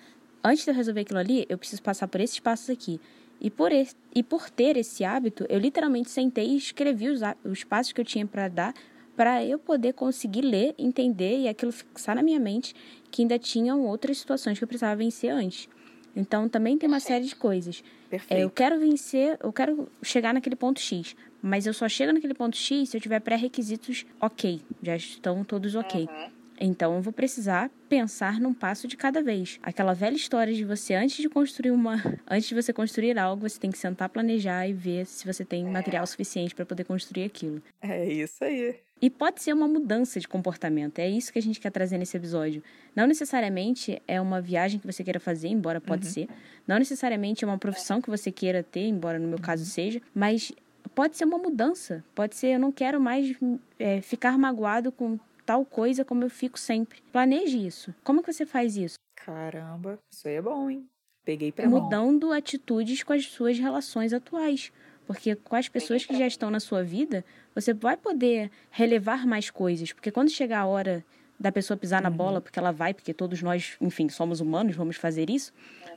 antes 0.43 0.63
de 0.63 0.71
eu 0.71 0.76
resolver 0.76 1.02
aquilo 1.02 1.19
ali, 1.19 1.45
eu 1.50 1.58
preciso 1.58 1.84
passar 1.84 2.08
por 2.08 2.21
esses 2.21 2.39
passos 2.39 2.69
aqui. 2.69 3.00
E 3.39 3.50
por, 3.50 3.71
esse, 3.71 3.95
e 4.13 4.24
por 4.24 4.50
ter 4.50 4.78
esse 4.78 5.04
hábito, 5.04 5.45
eu 5.50 5.60
literalmente 5.60 6.10
sentei 6.10 6.48
e 6.48 6.58
escrevi 6.58 7.10
os, 7.10 7.21
os 7.43 7.63
passos 7.63 7.91
que 7.91 8.02
eu 8.02 8.06
tinha 8.06 8.26
para 8.26 8.48
dar 8.48 8.74
para 9.15 9.43
eu 9.45 9.58
poder 9.58 9.93
conseguir 9.93 10.41
ler, 10.41 10.76
entender 10.78 11.39
e 11.39 11.48
aquilo 11.48 11.71
fixar 11.71 12.15
na 12.15 12.21
minha 12.21 12.39
mente 12.39 12.76
que 13.10 13.21
ainda 13.21 13.39
tinham 13.39 13.86
outras 13.86 14.17
situações 14.17 14.58
que 14.58 14.63
eu 14.63 14.67
precisava 14.67 14.95
vencer 14.95 15.32
antes. 15.32 15.69
Então 16.15 16.48
também 16.48 16.78
tem 16.78 16.88
uma 16.88 17.00
série 17.00 17.26
de 17.26 17.36
coisas. 17.36 17.84
É, 18.30 18.43
eu 18.43 18.50
quero 18.50 18.80
vencer, 18.80 19.38
eu 19.41 19.52
quero 19.52 19.89
chegar 20.02 20.34
naquele 20.34 20.56
ponto 20.56 20.80
X, 20.80 21.15
mas 21.41 21.65
eu 21.65 21.74
só 21.74 21.89
chego 21.89 22.13
naquele 22.13 22.34
ponto 22.34 22.56
X 22.56 22.89
se 22.89 22.98
eu 22.98 23.02
tiver 23.02 23.19
pré-requisitos 23.19 24.06
ok, 24.19 24.62
já 24.82 24.95
estão 24.95 25.43
todos 25.43 25.76
ok. 25.76 26.08
Uhum. 26.10 26.35
Então 26.60 26.96
eu 26.96 27.02
vou 27.02 27.13
precisar 27.13 27.70
pensar 27.89 28.39
num 28.39 28.54
passo 28.54 28.88
de 28.88 28.98
cada 28.98 29.22
vez. 29.22 29.60
Aquela 29.62 29.94
velha 29.94 30.15
história 30.15 30.54
de 30.54 30.63
você 30.63 30.94
antes 30.94 31.18
de 31.18 31.30
construir 31.30 31.72
uma, 31.72 31.96
antes 32.30 32.48
de 32.48 32.56
você 32.56 32.72
construir 32.72 33.18
algo, 33.18 33.48
você 33.48 33.60
tem 33.60 33.72
que 33.72 33.78
sentar, 33.78 34.10
planejar 34.10 34.68
e 34.68 34.74
ver 34.74 35.06
se 35.06 35.26
você 35.26 35.44
tem 35.44 35.65
material 35.65 36.06
suficiente 36.08 36.56
para 36.56 36.65
poder 36.65 36.84
construir 36.84 37.26
aquilo. 37.26 37.62
É 37.82 38.06
isso 38.06 38.44
aí. 38.44 38.80
E 39.02 39.10
pode 39.10 39.41
ser 39.41 39.54
uma 39.54 39.68
mudança 39.68 40.20
de 40.20 40.28
comportamento. 40.28 41.00
É 41.00 41.08
isso 41.08 41.32
que 41.32 41.38
a 41.38 41.41
gente 41.41 41.60
quer 41.60 41.70
trazer 41.70 41.98
nesse 41.98 42.15
episódio. 42.15 42.63
Não 42.96 43.06
necessariamente 43.06 44.02
é 44.08 44.22
uma 44.22 44.39
viagem 44.39 44.80
que 44.80 44.88
você 44.88 45.04
queira 45.04 45.20
fazer, 45.20 45.50
embora 45.50 45.82
pode 45.82 46.08
uhum. 46.08 46.13
ser. 46.13 46.30
Não 46.65 46.80
necessariamente 46.80 47.44
é 47.44 47.48
uma 47.48 47.58
profissão 47.58 48.02
que 48.02 48.10
você 48.10 48.32
queira 48.32 48.63
ter, 48.63 48.88
embora 48.88 49.20
no 49.20 49.28
meu 49.28 49.39
caso 49.39 49.63
uhum. 49.63 49.70
seja. 49.70 50.02
Mas 50.13 50.54
pode 50.96 51.18
ser 51.18 51.26
uma 51.26 51.38
mudança. 51.38 52.04
Pode 52.15 52.36
ser 52.36 52.48
eu 52.48 52.60
não 52.60 52.72
quero 52.72 53.00
mais 53.00 53.36
é, 53.78 54.02
ficar 54.02 54.38
magoado 54.38 54.91
com 54.94 55.20
tal 55.45 55.65
coisa 55.65 56.03
como 56.03 56.23
eu 56.23 56.29
fico 56.29 56.60
sempre. 56.60 57.01
Planeje 57.12 57.65
isso. 57.65 57.93
Como 58.03 58.23
que 58.23 58.31
você 58.31 58.45
faz 58.45 58.75
isso? 58.75 58.95
Caramba, 59.15 59.99
isso 60.12 60.27
aí 60.27 60.36
é 60.36 60.41
bom, 60.41 60.69
hein? 60.69 60.88
Peguei 61.23 61.51
pra 61.51 61.67
Mudando 61.67 62.31
atitudes 62.31 63.01
com 63.03 63.13
as 63.13 63.25
suas 63.25 63.58
relações 63.58 64.13
atuais. 64.13 64.71
Porque 65.08 65.36
com 65.36 65.55
as 65.55 65.67
pessoas 65.67 66.05
que 66.05 66.17
já 66.17 66.25
estão 66.25 66.49
na 66.49 66.60
sua 66.60 66.84
vida, 66.84 67.23
você 67.53 67.73
vai 67.73 67.95
poder 67.95 68.51
relevar 68.71 69.25
mais 69.25 69.49
coisas. 69.49 69.93
Porque 69.93 70.12
quando 70.12 70.29
chegar 70.29 70.62
a 70.62 70.65
hora 70.65 71.05
da 71.39 71.51
pessoa 71.51 71.77
pisar 71.77 72.01
na 72.01 72.10
uhum. 72.10 72.15
bola, 72.15 72.41
porque 72.41 72.58
ela 72.58 72.71
vai, 72.71 72.93
porque 72.93 73.13
todos 73.13 73.41
nós, 73.41 73.75
enfim, 73.81 74.10
somos 74.10 74.39
humanos, 74.39 74.75
vamos 74.75 74.95
fazer 74.95 75.29
isso, 75.29 75.51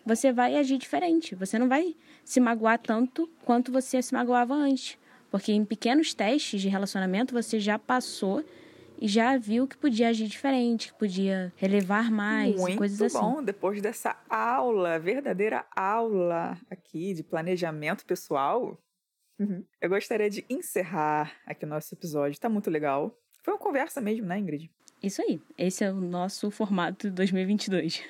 você 0.04 0.32
vai 0.32 0.56
agir 0.56 0.78
diferente. 0.78 1.34
Você 1.34 1.58
não 1.58 1.68
vai 1.68 1.94
se 2.24 2.40
magoar 2.40 2.78
tanto 2.78 3.28
quanto 3.44 3.72
você 3.72 4.02
se 4.02 4.12
magoava 4.12 4.54
antes. 4.54 4.98
Porque 5.30 5.52
em 5.52 5.64
pequenos 5.64 6.14
testes 6.14 6.60
de 6.60 6.68
relacionamento 6.68 7.34
você 7.34 7.60
já 7.60 7.78
passou 7.78 8.44
e 9.00 9.06
já 9.06 9.36
viu 9.36 9.66
que 9.66 9.76
podia 9.76 10.08
agir 10.08 10.26
diferente, 10.26 10.92
que 10.92 10.98
podia 10.98 11.52
relevar 11.56 12.10
mais, 12.10 12.56
Muito 12.56 12.78
coisas 12.78 13.00
assim. 13.00 13.18
Muito 13.18 13.36
bom, 13.36 13.42
depois 13.42 13.80
dessa 13.80 14.16
aula, 14.28 14.98
verdadeira 14.98 15.64
aula 15.74 16.58
aqui 16.68 17.14
de 17.14 17.22
planejamento 17.22 18.04
pessoal, 18.04 18.76
uhum. 19.38 19.64
eu 19.80 19.88
gostaria 19.88 20.28
de 20.28 20.44
encerrar 20.50 21.32
aqui 21.46 21.64
o 21.64 21.68
nosso 21.68 21.94
episódio. 21.94 22.40
Tá 22.40 22.48
muito 22.48 22.70
legal. 22.70 23.16
Foi 23.42 23.54
uma 23.54 23.60
conversa 23.60 24.00
mesmo, 24.00 24.26
né, 24.26 24.38
Ingrid? 24.38 24.70
Isso 25.02 25.22
aí. 25.22 25.40
Esse 25.56 25.84
é 25.84 25.92
o 25.92 26.00
nosso 26.00 26.50
formato 26.50 27.10
2022. 27.10 28.02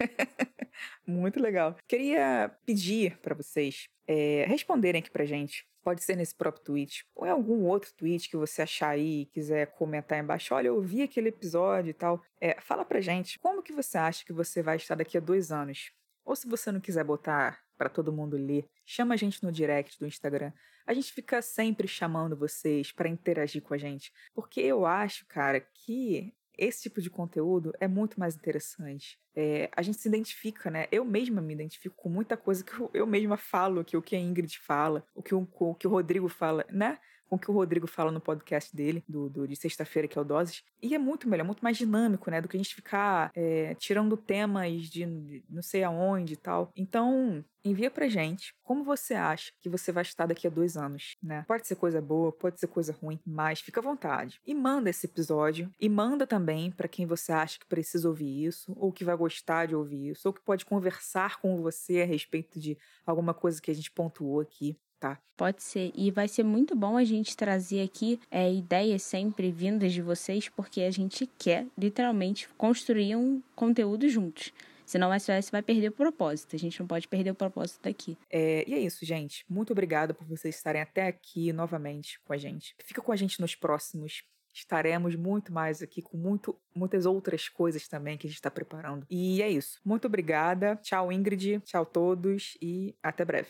muito 1.06 1.40
legal. 1.40 1.76
Queria 1.86 2.50
pedir 2.66 3.16
para 3.18 3.36
vocês 3.36 3.88
é, 4.06 4.44
responderem 4.48 4.98
aqui 4.98 5.10
pra 5.10 5.24
gente 5.24 5.64
Pode 5.88 6.04
ser 6.04 6.16
nesse 6.16 6.34
próprio 6.34 6.62
tweet, 6.62 7.06
ou 7.14 7.26
em 7.26 7.30
algum 7.30 7.64
outro 7.64 7.90
tweet 7.94 8.28
que 8.28 8.36
você 8.36 8.60
achar 8.60 8.90
aí 8.90 9.22
e 9.22 9.24
quiser 9.24 9.68
comentar 9.68 10.18
embaixo. 10.18 10.54
Olha, 10.54 10.68
eu 10.68 10.78
vi 10.82 11.00
aquele 11.00 11.30
episódio 11.30 11.88
e 11.88 11.94
tal. 11.94 12.22
É, 12.38 12.60
fala 12.60 12.84
pra 12.84 13.00
gente 13.00 13.38
como 13.38 13.62
que 13.62 13.72
você 13.72 13.96
acha 13.96 14.22
que 14.22 14.32
você 14.34 14.62
vai 14.62 14.76
estar 14.76 14.96
daqui 14.96 15.16
a 15.16 15.20
dois 15.20 15.50
anos. 15.50 15.90
Ou 16.26 16.36
se 16.36 16.46
você 16.46 16.70
não 16.70 16.78
quiser 16.78 17.04
botar 17.04 17.64
para 17.78 17.88
todo 17.88 18.12
mundo 18.12 18.36
ler. 18.36 18.68
Chama 18.84 19.14
a 19.14 19.16
gente 19.16 19.42
no 19.42 19.50
direct 19.50 19.98
do 19.98 20.06
Instagram. 20.06 20.52
A 20.86 20.92
gente 20.92 21.10
fica 21.10 21.40
sempre 21.40 21.88
chamando 21.88 22.36
vocês 22.36 22.92
para 22.92 23.08
interagir 23.08 23.62
com 23.62 23.72
a 23.72 23.78
gente, 23.78 24.12
porque 24.34 24.60
eu 24.60 24.84
acho, 24.84 25.24
cara, 25.24 25.58
que 25.58 26.34
esse 26.58 26.82
tipo 26.82 27.00
de 27.00 27.08
conteúdo 27.08 27.72
é 27.80 27.86
muito 27.86 28.18
mais 28.18 28.34
interessante. 28.34 29.18
É, 29.34 29.70
a 29.74 29.80
gente 29.80 29.98
se 29.98 30.08
identifica, 30.08 30.70
né? 30.70 30.88
Eu 30.90 31.04
mesma 31.04 31.40
me 31.40 31.54
identifico 31.54 31.94
com 31.96 32.08
muita 32.08 32.36
coisa 32.36 32.64
que 32.64 32.78
eu, 32.78 32.90
eu 32.92 33.06
mesma 33.06 33.36
falo, 33.36 33.84
que 33.84 33.96
o 33.96 34.02
que 34.02 34.16
a 34.16 34.20
Ingrid 34.20 34.58
fala, 34.58 35.06
o 35.14 35.22
que 35.22 35.34
o, 35.34 35.48
o 35.58 35.74
que 35.74 35.86
o 35.86 35.90
Rodrigo 35.90 36.28
fala, 36.28 36.66
né? 36.70 36.98
Com 37.28 37.36
o 37.36 37.38
que 37.38 37.50
o 37.50 37.54
Rodrigo 37.54 37.86
fala 37.86 38.10
no 38.10 38.20
podcast 38.20 38.74
dele, 38.74 39.04
do, 39.08 39.28
do 39.28 39.46
de 39.46 39.54
sexta-feira, 39.54 40.08
que 40.08 40.18
é 40.18 40.20
o 40.20 40.24
Doses. 40.24 40.62
E 40.82 40.94
é 40.94 40.98
muito 40.98 41.28
melhor, 41.28 41.44
muito 41.44 41.62
mais 41.62 41.76
dinâmico, 41.76 42.30
né? 42.30 42.40
Do 42.40 42.48
que 42.48 42.56
a 42.56 42.60
gente 42.60 42.74
ficar 42.74 43.30
é, 43.34 43.74
tirando 43.74 44.16
temas 44.16 44.84
de, 44.84 45.42
não 45.48 45.62
sei 45.62 45.82
aonde 45.84 46.34
e 46.34 46.36
tal. 46.36 46.72
Então, 46.76 47.44
envia 47.64 47.90
pra 47.90 48.08
gente 48.08 48.54
como 48.62 48.84
você 48.84 49.14
acha 49.14 49.52
que 49.60 49.68
você 49.68 49.92
vai 49.92 50.02
estar 50.02 50.26
daqui 50.26 50.46
a 50.46 50.50
dois 50.50 50.76
anos, 50.76 51.16
né? 51.22 51.44
Pode 51.46 51.66
ser 51.66 51.76
coisa 51.76 52.00
boa, 52.00 52.32
pode 52.32 52.58
ser 52.58 52.66
coisa 52.66 52.96
ruim, 53.00 53.18
mas 53.26 53.60
fica 53.60 53.80
à 53.80 53.82
vontade. 53.82 54.40
E 54.46 54.54
manda 54.54 54.90
esse 54.90 55.06
episódio 55.06 55.72
e 55.80 55.88
manda 55.88 56.26
também 56.26 56.70
para 56.70 56.88
quem 56.88 57.06
você 57.06 57.32
acha 57.32 57.58
que 57.58 57.66
precisa 57.66 58.08
ouvir 58.08 58.44
isso, 58.44 58.72
ou 58.76 58.92
que 58.92 59.04
vai 59.04 59.16
gostar 59.16 59.66
de 59.66 59.74
ouvir 59.74 60.10
isso, 60.10 60.28
ou 60.28 60.32
que 60.32 60.40
pode 60.40 60.64
conversar 60.64 61.40
com 61.40 61.56
você 61.56 62.02
a 62.02 62.06
respeito 62.06 62.58
de 62.58 62.76
alguma 63.06 63.34
coisa 63.34 63.60
que 63.60 63.70
a 63.70 63.74
gente 63.74 63.90
pontuou 63.90 64.40
aqui 64.40 64.78
tá? 64.98 65.18
Pode 65.36 65.62
ser. 65.62 65.92
E 65.94 66.10
vai 66.10 66.28
ser 66.28 66.42
muito 66.42 66.74
bom 66.74 66.96
a 66.96 67.04
gente 67.04 67.36
trazer 67.36 67.82
aqui 67.82 68.20
é, 68.30 68.52
ideias 68.52 69.02
sempre 69.02 69.50
vindas 69.50 69.92
de 69.92 70.02
vocês, 70.02 70.48
porque 70.48 70.82
a 70.82 70.90
gente 70.90 71.28
quer, 71.38 71.66
literalmente, 71.76 72.48
construir 72.56 73.16
um 73.16 73.42
conteúdo 73.54 74.08
juntos. 74.08 74.52
Senão 74.84 75.10
o 75.10 75.20
SOS 75.20 75.50
vai 75.50 75.62
perder 75.62 75.88
o 75.88 75.92
propósito. 75.92 76.56
A 76.56 76.58
gente 76.58 76.80
não 76.80 76.86
pode 76.86 77.06
perder 77.06 77.30
o 77.30 77.34
propósito 77.34 77.82
daqui. 77.82 78.16
É, 78.30 78.64
e 78.66 78.72
é 78.72 78.78
isso, 78.78 79.04
gente. 79.04 79.44
Muito 79.48 79.70
obrigada 79.70 80.14
por 80.14 80.26
vocês 80.26 80.56
estarem 80.56 80.80
até 80.80 81.06
aqui 81.06 81.52
novamente 81.52 82.18
com 82.24 82.32
a 82.32 82.38
gente. 82.38 82.74
Fica 82.82 83.02
com 83.02 83.12
a 83.12 83.16
gente 83.16 83.38
nos 83.38 83.54
próximos 83.54 84.22
estaremos 84.60 85.14
muito 85.14 85.52
mais 85.52 85.82
aqui 85.82 86.02
com 86.02 86.16
muito, 86.16 86.58
muitas 86.74 87.06
outras 87.06 87.48
coisas 87.48 87.86
também 87.86 88.16
que 88.16 88.26
a 88.26 88.30
gente 88.30 88.38
está 88.38 88.50
preparando. 88.50 89.06
E 89.08 89.40
é 89.42 89.48
isso. 89.48 89.78
Muito 89.84 90.06
obrigada. 90.06 90.76
Tchau, 90.82 91.12
Ingrid. 91.12 91.60
Tchau, 91.60 91.86
todos. 91.86 92.56
E 92.60 92.96
até 93.02 93.24
breve. 93.24 93.46